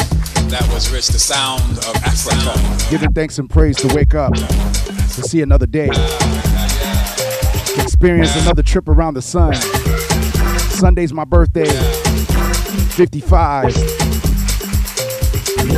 That 0.49 0.67
was 0.73 0.91
rich. 0.91 1.07
The 1.09 1.19
sound 1.19 1.77
of 1.77 1.95
Africa. 1.97 2.89
Giving 2.89 3.13
thanks 3.13 3.37
and 3.37 3.47
praise 3.47 3.77
to 3.77 3.93
wake 3.93 4.15
up, 4.15 4.33
to 4.33 5.21
see 5.21 5.43
another 5.43 5.67
day, 5.67 5.89
experience 7.77 8.35
another 8.41 8.63
trip 8.63 8.89
around 8.89 9.13
the 9.13 9.21
sun. 9.21 9.53
Sunday's 10.71 11.13
my 11.13 11.25
birthday, 11.25 11.67
55. 12.75 13.73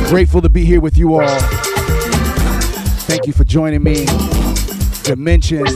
Grateful 0.08 0.40
to 0.40 0.48
be 0.48 0.64
here 0.64 0.80
with 0.80 0.96
you 0.96 1.20
all. 1.20 1.38
Thank 3.06 3.26
you 3.26 3.32
for 3.32 3.44
joining 3.44 3.82
me. 3.82 4.06
Dimensions. 5.02 5.74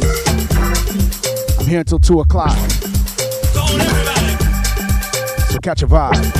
I'm 1.58 1.66
here 1.66 1.80
until 1.80 1.98
2 1.98 2.20
o'clock. 2.20 2.56
So 5.48 5.58
catch 5.62 5.82
a 5.82 5.86
vibe. 5.86 6.32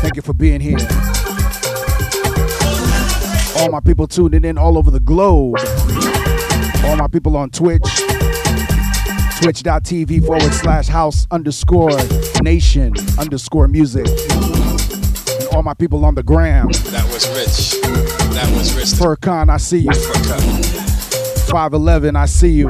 Thank 0.00 0.16
you 0.16 0.22
for 0.22 0.34
being 0.34 0.60
here. 0.60 0.78
All 3.58 3.70
my 3.70 3.80
people 3.80 4.06
tuning 4.06 4.44
in 4.44 4.58
all 4.58 4.78
over 4.78 4.90
the 4.90 5.00
globe. 5.00 5.58
All 6.84 6.96
my 6.96 7.08
people 7.08 7.36
on 7.36 7.50
Twitch. 7.50 7.82
Twitch.tv 9.40 10.26
forward 10.26 10.52
slash 10.52 10.88
house 10.88 11.26
underscore 11.30 11.90
nation 12.42 12.94
underscore 13.18 13.68
music. 13.68 14.06
And 14.08 15.48
All 15.54 15.62
my 15.62 15.74
people 15.74 16.04
on 16.04 16.14
the 16.14 16.22
gram. 16.22 16.68
That 16.68 17.04
was 17.12 17.28
rich. 17.30 17.80
That 18.34 18.50
was 18.56 18.74
rich. 18.74 18.86
Furcon, 18.88 19.50
I 19.50 19.56
see 19.58 19.78
you. 19.78 19.90
Africa. 19.90 20.40
511, 21.50 22.16
I 22.16 22.26
see 22.26 22.50
you. 22.50 22.68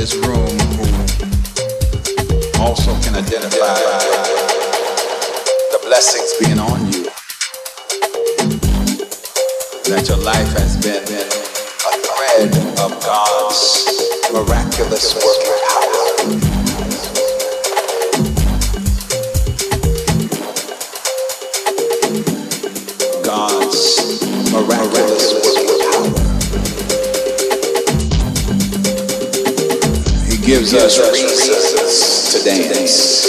This 0.00 0.14
room 0.14 0.48
who 0.78 0.86
also 2.62 2.90
can 3.02 3.14
identify 3.16 3.76
the 5.72 5.78
blessings 5.82 6.32
being 6.40 6.58
on 6.58 6.80
you. 6.90 7.04
That 9.92 10.08
your 10.08 10.16
life 10.24 10.50
has 10.56 10.78
been 10.80 11.04
a 11.04 11.26
thread 12.00 12.48
of 12.80 12.98
God's 13.04 14.32
miraculous 14.32 15.14
working 15.14 15.59
He 30.70 30.76
gives 30.76 31.00
us 31.00 31.10
reasons 31.10 32.32
to 32.32 32.44
dance. 32.44 33.19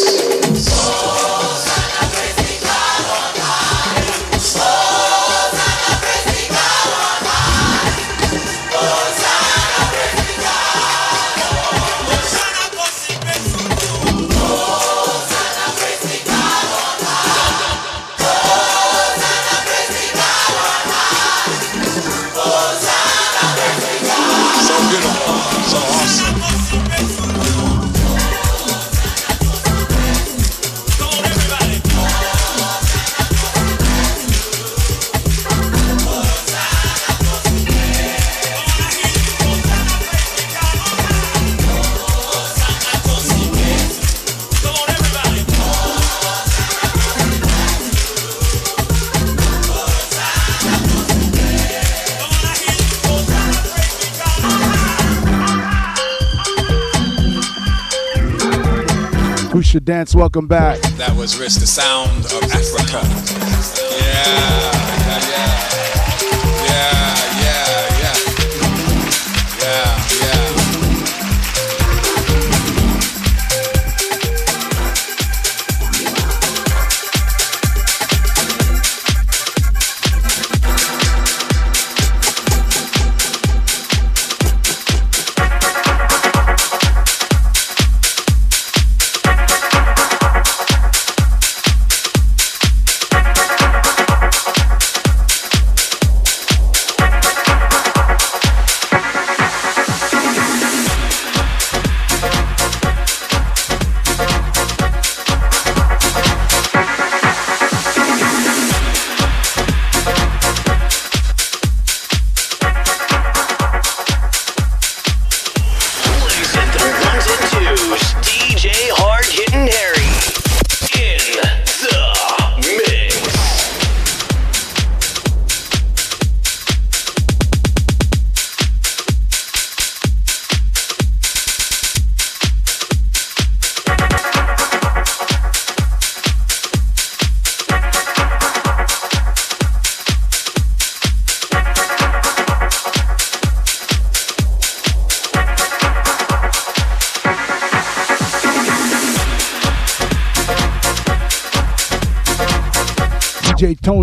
Should 59.82 59.86
dance? 59.86 60.14
Welcome 60.14 60.46
back. 60.46 60.80
That 60.98 61.18
was 61.18 61.40
rich. 61.40 61.56
The 61.56 61.66
sound 61.66 62.26
of 62.26 62.44
Africa. 62.54 63.02
Yeah, 63.98 64.30
yeah, 65.08 65.30
yeah. 65.32 66.01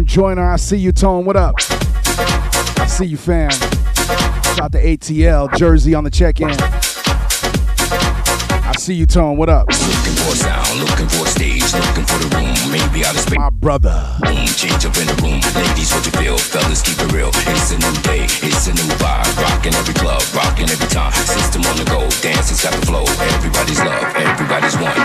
Joiner, 0.08 0.50
I 0.50 0.56
see 0.56 0.78
you, 0.78 0.90
Tone. 0.90 1.26
What 1.26 1.36
up? 1.36 1.54
I 1.60 2.86
see 2.88 3.04
you, 3.04 3.18
fam. 3.18 3.50
Shout 3.52 4.58
out 4.58 4.72
to 4.72 4.82
ATL, 4.82 5.54
Jersey 5.54 5.94
on 5.94 6.02
the 6.02 6.10
check 6.10 6.40
in. 6.40 6.48
I 6.48 6.54
see 8.78 8.94
you, 8.94 9.04
Tone. 9.04 9.36
What 9.36 9.50
up? 9.50 9.68
Looking 9.68 10.16
for 10.16 10.32
a 10.32 10.36
sound, 10.40 10.80
looking 10.80 11.08
for 11.12 11.22
a 11.22 11.28
stage, 11.28 11.60
looking 11.76 12.08
for 12.08 12.16
the 12.24 12.28
room. 12.32 12.56
Maybe 12.72 13.04
out 13.04 13.14
of 13.14 13.20
space. 13.20 13.36
My 13.36 13.50
brother. 13.50 13.92
Boom, 14.24 14.48
change 14.56 14.88
up 14.88 14.96
in 14.96 15.12
the 15.12 15.16
room. 15.20 15.44
Ladies, 15.52 15.92
what 15.92 16.00
you 16.00 16.12
feel? 16.16 16.40
Fellas, 16.40 16.80
keep 16.80 16.96
it 17.04 17.12
real. 17.12 17.28
It's 17.52 17.68
a 17.70 17.76
new 17.76 17.92
day, 18.00 18.24
it's 18.48 18.64
a 18.64 18.72
new 18.72 18.88
vibe. 18.96 19.28
Rocking 19.44 19.76
every 19.76 19.92
club, 19.92 20.24
rocking 20.32 20.72
every 20.72 20.88
time. 20.88 21.12
System 21.12 21.68
on 21.68 21.76
the 21.76 21.84
go, 21.84 22.08
dancers 22.24 22.64
got 22.64 22.72
the 22.72 22.80
flow. 22.88 23.04
Everybody's 23.36 23.84
love, 23.84 24.08
everybody's 24.16 24.72
one. 24.80 24.96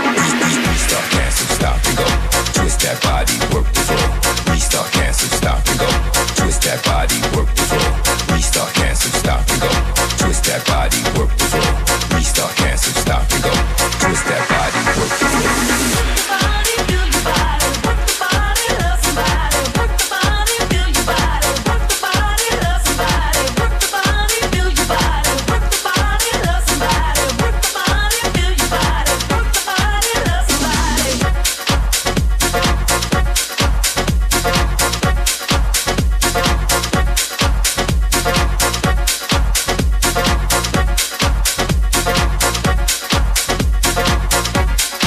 Start 0.80 1.04
dancing, 1.12 1.52
stop 1.52 1.76
and 1.92 2.00
go. 2.00 2.08
Twist 2.56 2.80
that 2.88 2.96
body, 3.04 3.36
work 3.52 3.68
the 3.68 3.84
flow. 3.84 4.43
Restart, 4.54 4.92
cancel, 4.92 5.28
stop 5.36 5.66
and 5.66 5.80
go. 5.80 5.86
Twist 6.36 6.62
that 6.62 6.80
body, 6.84 7.18
work 7.36 7.52
the 7.56 7.62
flow. 7.62 8.36
Restart, 8.36 8.72
cancel, 8.74 9.10
stop 9.18 9.50
and 9.50 9.60
go. 9.60 9.83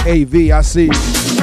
AV, 0.08 0.52
I 0.54 0.62
see. 0.62 1.37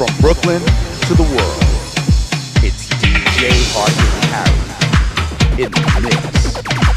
From 0.00 0.16
Brooklyn 0.18 0.62
to 0.62 1.14
the 1.14 1.22
world, 1.22 1.62
it's 2.64 2.88
DJ 3.02 3.50
Harden 3.74 4.30
Harry 4.32 5.62
in 5.62 5.70
the 5.70 6.00
mix. 6.00 6.89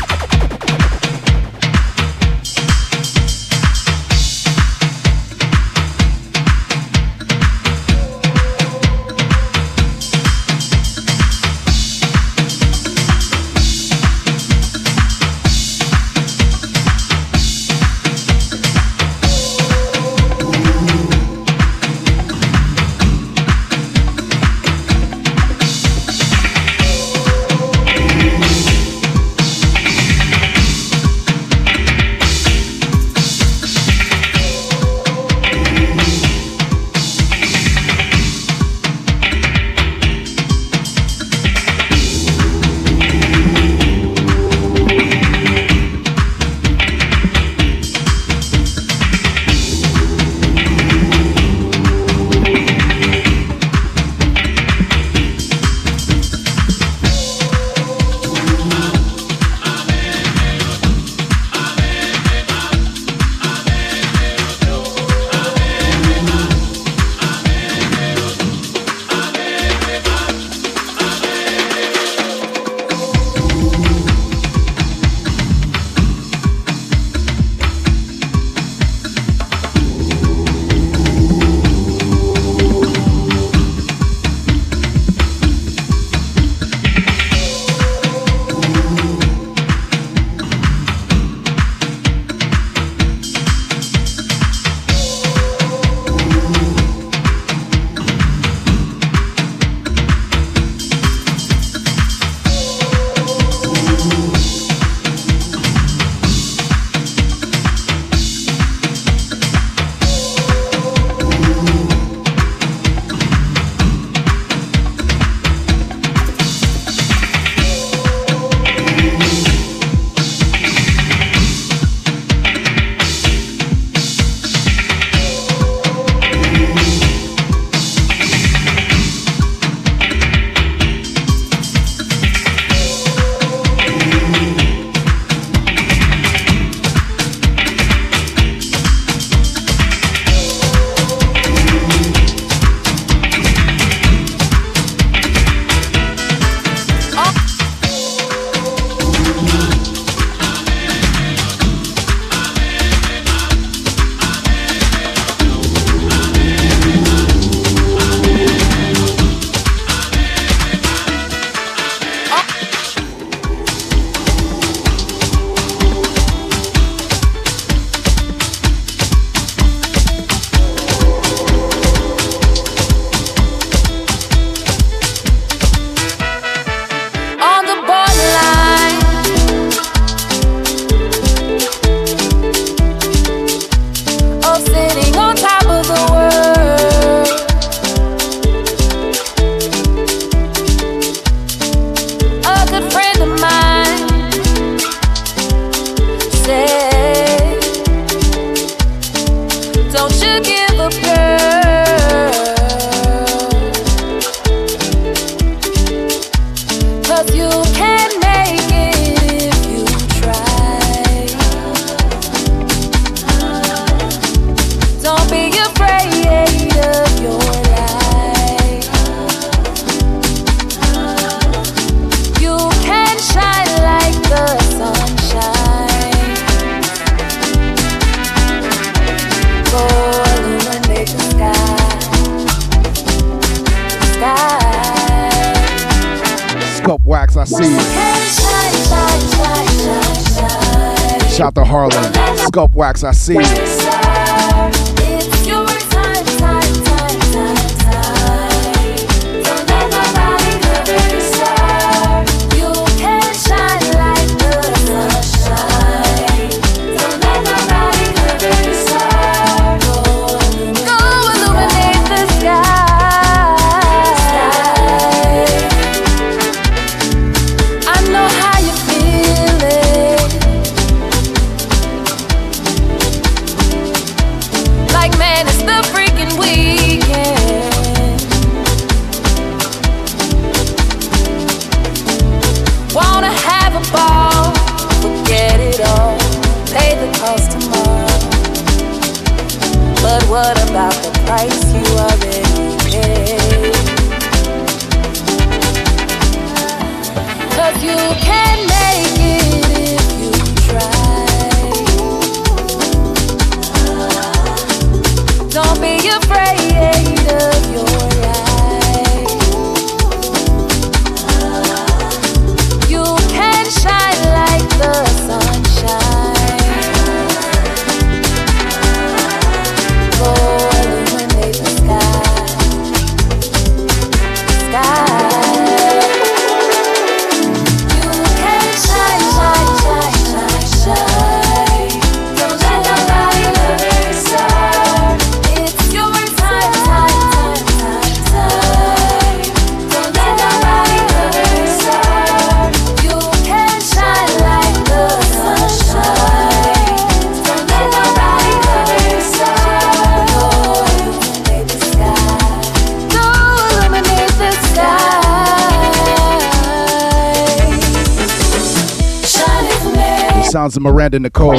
Sounds 361.13 361.25
of 361.25 361.29
Miranda 361.29 361.29
Nicole, 361.29 361.53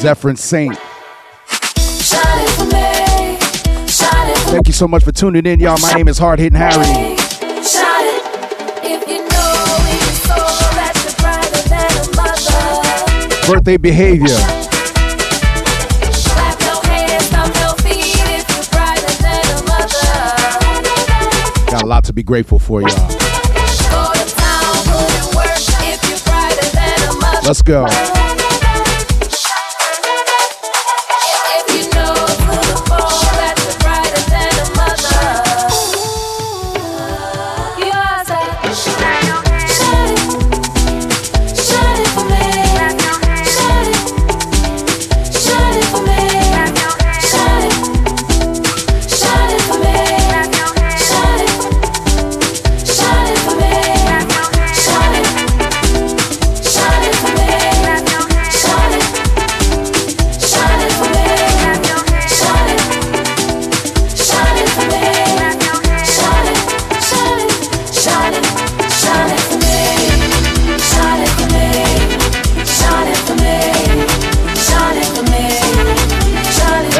Zephyrin 0.00 0.36
Saint. 0.36 0.76
Thank 4.50 4.66
you 4.68 4.72
so 4.72 4.86
much 4.86 5.04
for 5.04 5.12
tuning 5.12 5.46
in, 5.46 5.60
y'all. 5.60 5.78
My 5.80 5.92
name 5.94 6.08
is 6.08 6.18
Hard 6.18 6.38
Hitting 6.38 6.58
Harry. 6.58 7.16
Birthday 13.46 13.76
behavior. 13.76 14.26
Got 21.70 21.82
a 21.82 21.86
lot 21.86 22.04
to 22.04 22.12
be 22.12 22.22
grateful 22.22 22.58
for, 22.58 22.82
y'all. 22.82 23.25
Let's 27.46 27.62
go. 27.62 28.25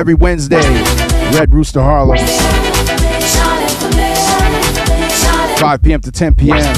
Every 0.06 0.14
Wednesday, 0.14 0.62
Red 1.36 1.52
Rooster 1.52 1.82
Harlem, 1.82 2.16
5 5.58 5.82
p.m. 5.82 6.00
to 6.00 6.12
10 6.12 6.36
p.m. 6.36 6.74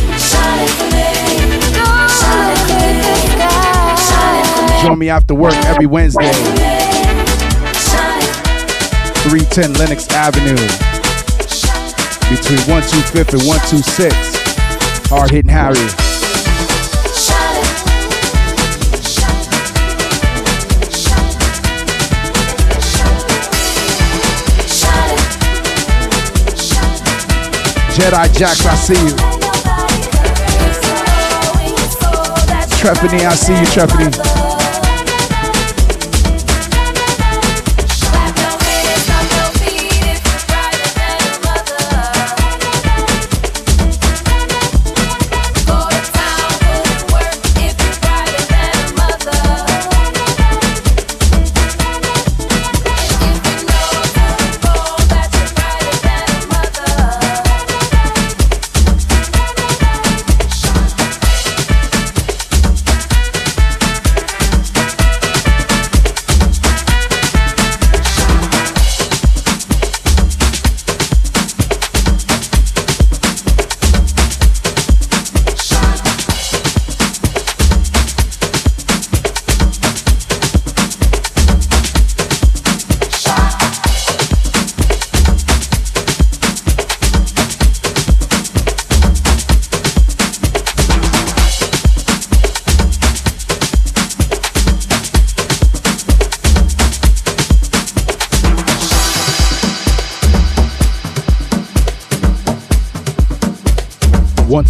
Join 4.83 4.99
me 4.99 5.11
after 5.11 5.35
work 5.35 5.53
every 5.67 5.85
Wednesday, 5.85 6.33
310 9.29 9.75
Lenox 9.75 10.09
Avenue, 10.09 10.57
between 12.31 12.61
125th 12.65 13.35
and 13.35 13.47
126. 13.47 14.15
Hard 15.11 15.31
hitting 15.31 15.51
Harry. 15.51 16.08
Jedi 27.99 28.33
Jax, 28.39 28.65
I 28.65 28.77
see 28.77 28.95
you. 28.95 29.15
Trepany, 32.79 33.27
I 33.27 33.35
see 33.35 33.55
you, 33.55 33.67
Trepany. 33.67 34.38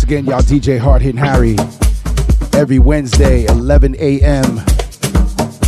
Again, 0.08 0.24
y'all, 0.24 0.40
DJ 0.40 0.78
Hard 0.78 1.02
Hitting 1.02 1.20
Harry. 1.20 1.54
Every 2.58 2.78
Wednesday, 2.78 3.44
11 3.44 3.94
a.m. 3.98 4.58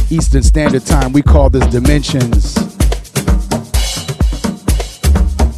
Eastern 0.08 0.42
Standard 0.42 0.86
Time. 0.86 1.12
We 1.12 1.20
call 1.20 1.50
this 1.50 1.66
Dimensions. 1.66 2.54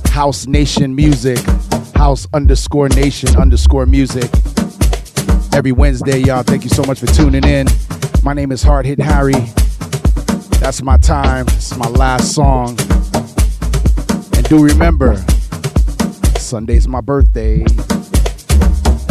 House 0.08 0.48
Nation 0.48 0.96
Music. 0.96 1.38
House 1.94 2.26
underscore 2.32 2.88
Nation 2.88 3.36
underscore 3.36 3.86
music. 3.86 4.28
Every 5.54 5.70
Wednesday, 5.70 6.18
y'all. 6.18 6.42
Thank 6.42 6.64
you 6.64 6.70
so 6.70 6.82
much 6.82 6.98
for 6.98 7.06
tuning 7.06 7.44
in. 7.44 7.68
My 8.24 8.32
name 8.32 8.50
is 8.50 8.64
Hard 8.64 8.84
Hitting 8.84 9.04
Harry. 9.04 9.38
That's 10.58 10.82
my 10.82 10.96
time. 10.96 11.46
It's 11.50 11.76
my 11.76 11.86
last 11.86 12.34
song. 12.34 12.70
And 14.34 14.44
do 14.48 14.60
remember, 14.60 15.24
Sunday's 16.36 16.88
my 16.88 17.00
birthday. 17.00 17.64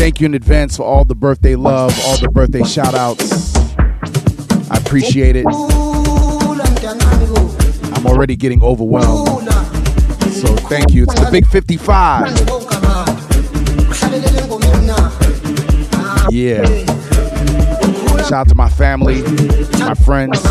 Thank 0.02 0.20
you 0.20 0.26
in 0.26 0.34
advance 0.34 0.78
for 0.78 0.84
all 0.84 1.06
the 1.06 1.14
birthday 1.14 1.56
love, 1.56 1.96
all 2.06 2.18
the 2.18 2.28
birthday 2.28 2.64
shout 2.64 2.96
outs. 2.96 3.56
I 4.72 4.78
appreciate 4.78 5.36
it. 5.36 5.46
I'm 7.96 8.08
already 8.08 8.36
getting 8.36 8.64
overwhelmed. 8.64 9.48
So 10.24 10.56
thank 10.56 10.92
you. 10.92 11.04
It's 11.04 11.14
the 11.14 11.30
big 11.32 11.46
55. 11.46 12.36
Yeah. 16.32 16.66
Shout 18.24 18.34
out 18.34 18.50
to 18.50 18.56
my 18.56 18.70
family, 18.70 19.22
my 19.78 19.94
friends, 19.94 20.44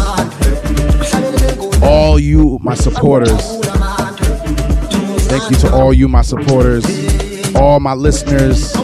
all 1.82 2.20
you, 2.20 2.60
my 2.62 2.76
supporters. 2.76 3.42
Thank 5.26 5.50
you 5.50 5.56
to 5.56 5.72
all 5.72 5.92
you, 5.92 6.06
my 6.06 6.22
supporters, 6.22 6.86
all 7.56 7.80
my 7.80 7.94
listeners, 7.94 8.76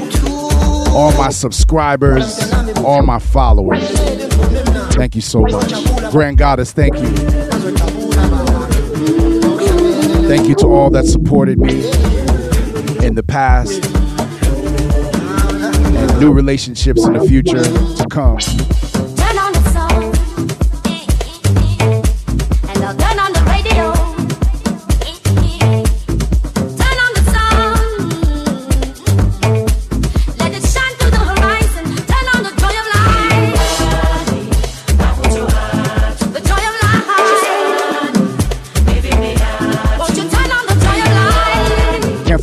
all 0.96 1.12
my 1.18 1.28
subscribers, 1.28 2.50
all 2.78 3.02
my 3.02 3.18
followers. 3.18 3.86
Thank 4.94 5.14
you 5.14 5.20
so 5.20 5.42
much. 5.42 6.10
Grand 6.10 6.38
Goddess, 6.38 6.72
thank 6.72 6.94
you. 6.96 7.08
Thank 10.26 10.48
you 10.48 10.54
to 10.56 10.66
all 10.66 10.88
that 10.90 11.04
supported 11.04 11.58
me 11.58 11.84
in 13.06 13.14
the 13.14 13.22
past 13.22 13.84
and 15.94 16.18
new 16.18 16.32
relationships 16.32 17.04
in 17.04 17.12
the 17.12 17.26
future 17.28 17.62
to 17.62 18.06
come. 18.10 18.38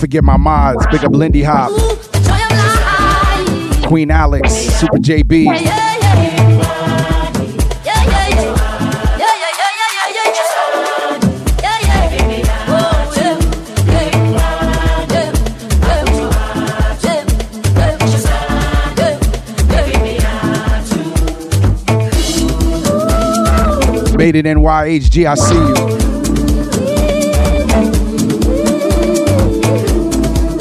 Forget 0.04 0.22
my 0.22 0.36
mods. 0.36 0.86
Big 0.92 1.06
up 1.06 1.14
Lindy 1.14 1.44
Hop. 1.44 1.72
Queen 3.88 4.12
Alex, 4.12 4.52
Super 4.54 4.98
JB. 4.98 5.46
Made 24.18 24.36
it 24.36 24.46
NYHG. 24.46 25.26
I 25.26 25.36
see 25.36 25.98
you. 25.98 26.03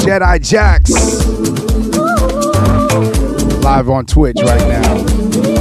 Jedi 0.03 0.41
Jax. 0.43 0.91
Live 3.63 3.89
on 3.89 4.05
Twitch 4.05 4.37
right 4.43 4.69
now. 4.69 5.52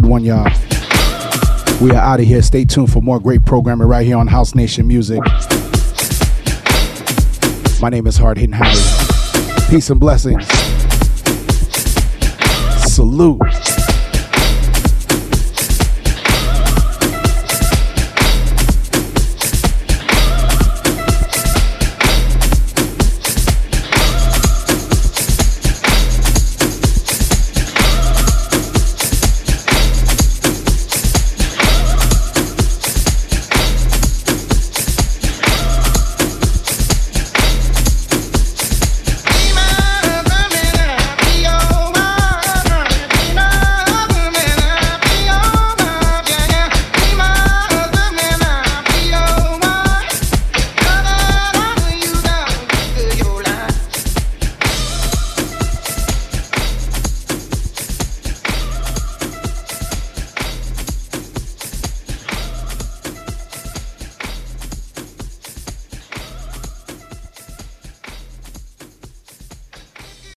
Good 0.00 0.08
one, 0.08 0.22
y'all. 0.22 0.44
We 1.80 1.90
are 1.90 1.96
out 1.96 2.20
of 2.20 2.26
here. 2.26 2.40
Stay 2.40 2.64
tuned 2.64 2.92
for 2.92 3.02
more 3.02 3.18
great 3.18 3.44
programming 3.44 3.88
right 3.88 4.06
here 4.06 4.16
on 4.16 4.28
House 4.28 4.54
Nation 4.54 4.86
Music. 4.86 5.18
My 7.80 7.88
name 7.88 8.06
is 8.06 8.16
Hard 8.16 8.38
Hitting 8.38 8.52
Harry. 8.52 8.76
Peace 9.68 9.90
and 9.90 9.98
blessings. 9.98 10.46
Salute. 12.94 13.40